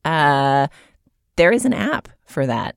[0.05, 0.67] uh,
[1.35, 2.75] there is an app for that.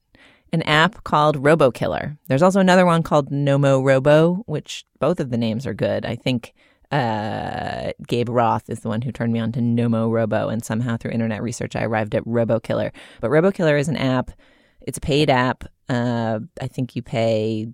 [0.53, 2.17] An app called RoboKiller.
[2.29, 6.07] There's also another one called Nomorobo, which both of the names are good.
[6.07, 6.55] I think
[6.91, 11.11] uh, Gabe Roth is the one who turned me on to Nomorobo, and somehow through
[11.11, 12.93] internet research, I arrived at RoboKiller.
[13.21, 14.31] But RoboKiller is an app.
[14.87, 15.65] It's a paid app.
[15.89, 17.69] Uh, I think you pay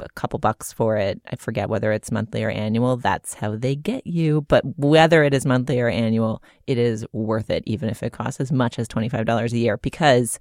[0.00, 1.20] a couple bucks for it.
[1.30, 2.96] I forget whether it's monthly or annual.
[2.96, 4.42] That's how they get you.
[4.42, 8.40] But whether it is monthly or annual, it is worth it, even if it costs
[8.40, 10.38] as much as $25 a year, because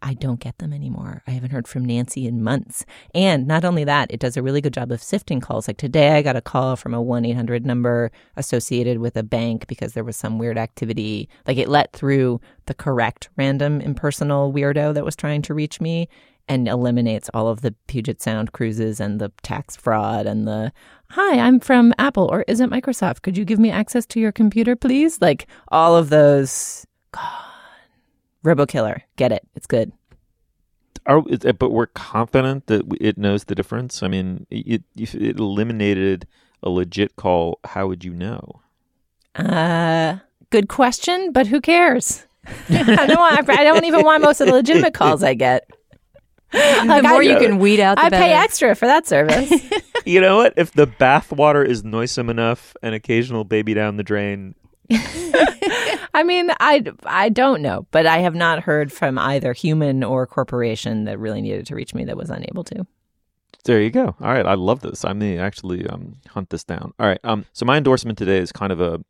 [0.00, 1.22] I don't get them anymore.
[1.26, 2.86] I haven't heard from Nancy in months.
[3.14, 5.66] And not only that, it does a really good job of sifting calls.
[5.66, 9.66] Like today, I got a call from a 1 800 number associated with a bank
[9.66, 11.28] because there was some weird activity.
[11.46, 16.08] Like it let through the correct random impersonal weirdo that was trying to reach me
[16.48, 20.72] and eliminates all of the Puget Sound cruises and the tax fraud and the
[21.10, 23.22] hi, I'm from Apple or is it Microsoft?
[23.22, 25.20] Could you give me access to your computer, please?
[25.20, 26.86] Like all of those.
[27.12, 27.47] God.
[28.44, 29.02] RoboKiller.
[29.16, 29.46] Get it.
[29.54, 29.92] It's good.
[31.06, 34.02] Are, but we're confident that it knows the difference.
[34.02, 36.26] I mean, it, if it eliminated
[36.62, 38.60] a legit call, how would you know?
[39.34, 40.18] Uh,
[40.50, 42.26] good question, but who cares?
[42.68, 43.48] I don't want.
[43.48, 45.68] I don't even want most of the legitimate calls I get.
[46.52, 48.24] Like the more I, you can weed out, the I better.
[48.24, 49.52] pay extra for that service.
[50.06, 50.54] you know what?
[50.56, 54.54] If the bathwater is noisome enough, an occasional baby down the drain.
[56.14, 60.26] I mean, I, I don't know, but I have not heard from either human or
[60.26, 62.86] corporation that really needed to reach me that was unable to.
[63.64, 64.16] There you go.
[64.20, 65.04] All right, I love this.
[65.04, 66.94] I may actually um, hunt this down.
[66.98, 67.20] All right.
[67.22, 69.00] Um, so my endorsement today is kind of a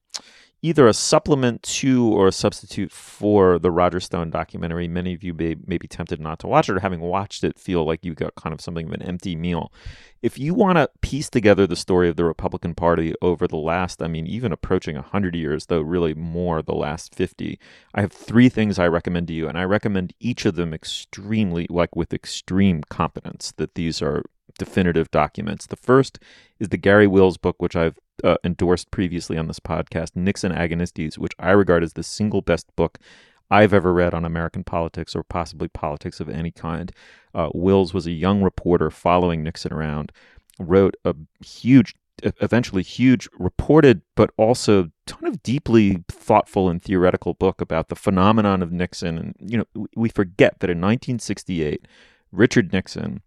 [0.61, 4.89] either a supplement to or a substitute for the Roger Stone documentary.
[4.89, 7.59] Many of you may, may be tempted not to watch it, or having watched it,
[7.59, 9.73] feel like you got kind of something of an empty meal.
[10.21, 14.03] If you want to piece together the story of the Republican Party over the last,
[14.03, 17.59] I mean, even approaching 100 years, though really more the last 50,
[17.95, 21.69] I have three things I recommend to you, and I recommend each of them extremely,
[21.71, 24.25] like with extreme competence, that these are
[24.59, 25.67] definitive documents.
[25.67, 26.19] The first
[26.59, 31.19] is the Garry Wills book, which I've uh, endorsed previously on this podcast, Nixon Agonistes,
[31.19, 32.99] which I regard as the single best book
[33.51, 36.93] I've ever read on American politics or possibly politics of any kind.
[37.35, 40.13] Uh, Wills was a young reporter following Nixon around,
[40.59, 47.61] wrote a huge, eventually huge, reported, but also kind of deeply thoughtful and theoretical book
[47.61, 49.19] about the phenomenon of Nixon.
[49.19, 51.87] And, you know, we forget that in 1968,
[52.31, 53.23] Richard Nixon,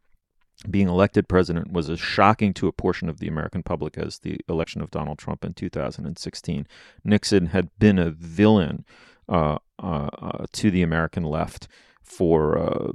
[0.70, 4.40] being elected president was as shocking to a portion of the American public as the
[4.48, 6.68] election of Donald Trump in 2016.
[7.04, 8.86] Nixon had been a villain
[9.28, 11.68] uh, uh, uh, to the American left
[12.04, 12.92] for uh,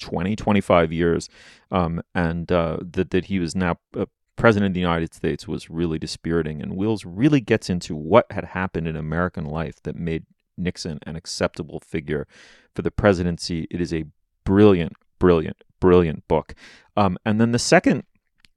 [0.00, 1.28] 20, 25 years,
[1.70, 4.06] um, and uh, that, that he was now uh,
[4.36, 6.60] president of the United States was really dispiriting.
[6.60, 10.24] And Wills really gets into what had happened in American life that made
[10.56, 12.26] Nixon an acceptable figure
[12.74, 13.68] for the presidency.
[13.70, 14.06] It is a
[14.44, 16.52] brilliant brilliant, brilliant book.
[16.96, 18.02] Um, and then the second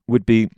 [0.07, 0.49] would be,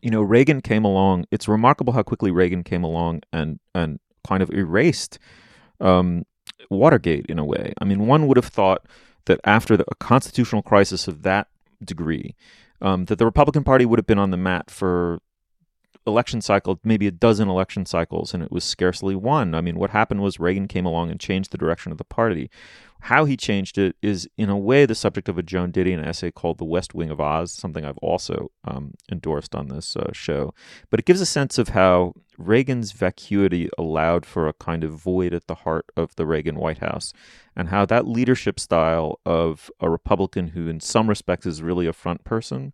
[0.00, 1.26] you know, Reagan came along.
[1.30, 5.18] It's remarkable how quickly Reagan came along and and kind of erased
[5.80, 6.24] um,
[6.70, 7.74] Watergate in a way.
[7.78, 8.86] I mean, one would have thought
[9.26, 11.48] that after the, a constitutional crisis of that
[11.84, 12.34] degree,
[12.80, 15.20] um, that the Republican Party would have been on the mat for
[16.06, 19.54] election cycle, maybe a dozen election cycles, and it was scarcely one.
[19.54, 22.50] I mean, what happened was Reagan came along and changed the direction of the party.
[23.00, 26.30] How he changed it is, in a way, the subject of a Joan Didion essay
[26.30, 30.52] called The West Wing of Oz, something I've also um, endorsed on this uh, show.
[30.90, 35.32] But it gives a sense of how Reagan's vacuity allowed for a kind of void
[35.32, 37.12] at the heart of the Reagan White House,
[37.56, 41.92] and how that leadership style of a Republican who, in some respects, is really a
[41.92, 42.72] front person,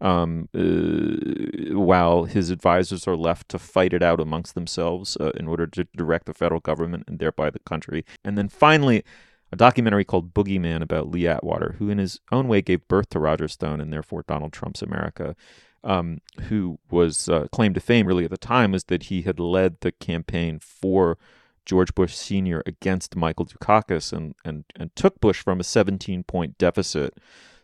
[0.00, 5.48] um, uh, while his advisors are left to fight it out amongst themselves uh, in
[5.48, 8.04] order to direct the federal government and thereby the country.
[8.24, 9.04] And then finally,
[9.52, 13.10] a documentary called Boogie Man about Lee Atwater, who in his own way gave birth
[13.10, 15.36] to Roger Stone and therefore Donald Trump's America,
[15.84, 19.38] um, who was uh, claimed to fame really at the time was that he had
[19.38, 21.16] led the campaign for
[21.64, 22.62] George Bush Sr.
[22.66, 27.18] against Michael Dukakis and, and, and took Bush from a 17 point deficit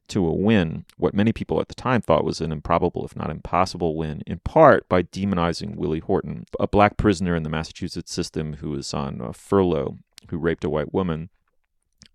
[0.09, 3.31] to a win, what many people at the time thought was an improbable, if not
[3.31, 8.55] impossible win, in part by demonizing Willie Horton, a black prisoner in the Massachusetts system
[8.55, 9.97] who was on uh, furlough,
[10.29, 11.31] who raped a white woman.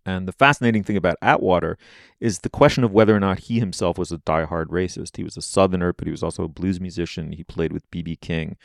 [0.07, 1.77] And the fascinating thing about Atwater
[2.21, 5.17] is the question of whether or not he himself was a diehard racist.
[5.17, 7.33] He was a Southerner, but he was also a blues musician.
[7.33, 8.15] He played with B.B.
[8.15, 8.55] King.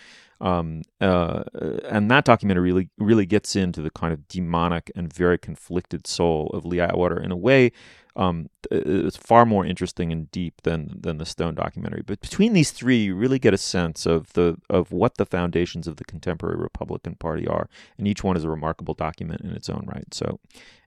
[0.43, 1.45] Um, uh,
[1.89, 6.51] and that documentary really, really gets into the kind of demonic and very conflicted soul
[6.53, 7.73] of Lee Atwater in a way
[8.15, 12.03] um, it's far more interesting and deep than than the Stone documentary.
[12.05, 15.87] But between these three, you really get a sense of the of what the foundations
[15.87, 19.71] of the contemporary Republican Party are, and each one is a remarkable document in its
[19.71, 20.13] own right.
[20.13, 20.41] So,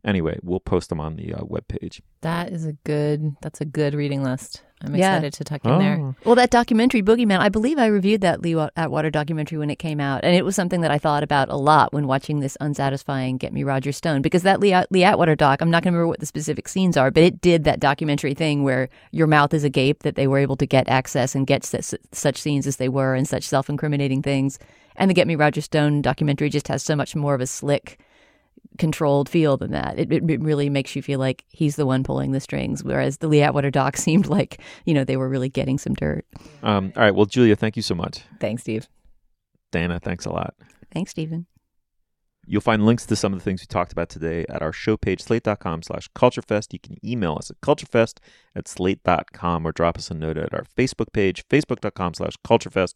[0.03, 2.01] anyway, we'll post them on the uh, web page.
[2.21, 3.35] That is a good.
[3.41, 4.61] That's a good reading list.
[4.85, 5.15] I'm yeah.
[5.15, 5.79] excited to tuck in oh.
[5.79, 6.15] there.
[6.25, 9.77] Well, that documentary, Boogie Man, I believe I reviewed that Lee Atwater documentary when it
[9.77, 10.23] came out.
[10.23, 13.53] And it was something that I thought about a lot when watching this unsatisfying Get
[13.53, 14.21] Me Roger Stone.
[14.21, 16.97] Because that Lee, Lee Atwater doc, I'm not going to remember what the specific scenes
[16.97, 20.39] are, but it did that documentary thing where your mouth is agape that they were
[20.39, 23.69] able to get access and get such, such scenes as they were and such self
[23.69, 24.59] incriminating things.
[24.95, 27.99] And the Get Me Roger Stone documentary just has so much more of a slick
[28.77, 29.97] controlled feel than that.
[29.97, 33.17] It, it, it really makes you feel like he's the one pulling the strings, whereas
[33.17, 36.25] the Lee Atwater doc seemed like you know they were really getting some dirt.
[36.63, 37.15] Um, all right.
[37.15, 38.21] Well, Julia, thank you so much.
[38.39, 38.87] Thanks, Steve.
[39.71, 40.53] Dana, thanks a lot.
[40.93, 41.47] Thanks, Stephen.
[42.47, 44.97] You'll find links to some of the things we talked about today at our show
[44.97, 46.73] page, slate.com slash culturefest.
[46.73, 48.19] You can email us at culturefest
[48.55, 52.93] at slate.com or drop us a note at our Facebook page, facebook.com slash culturefest.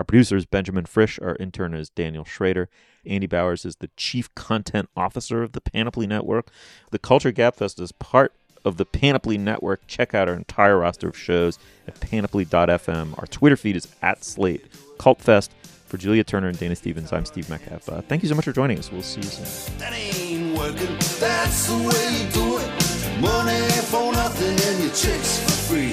[0.00, 1.18] Our producer is Benjamin Frisch.
[1.20, 2.70] Our intern is Daniel Schrader.
[3.04, 6.48] Andy Bowers is the chief content officer of the Panoply Network.
[6.90, 8.32] The Culture Gabfest is part
[8.64, 9.86] of the Panoply Network.
[9.86, 13.18] Check out our entire roster of shows at panoply.fm.
[13.18, 14.64] Our Twitter feed is at Slate
[14.96, 15.52] Cult Fest.
[15.84, 17.86] For Julia Turner and Dana Stevens, I'm Steve Metcalf.
[17.86, 18.90] Uh, thank you so much for joining us.
[18.90, 19.76] We'll see you soon.
[19.80, 20.96] That ain't working.
[21.18, 23.20] That's the way you do it.
[23.20, 25.92] Money for nothing and your chicks for free.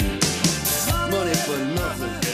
[1.12, 2.27] Money for nothing.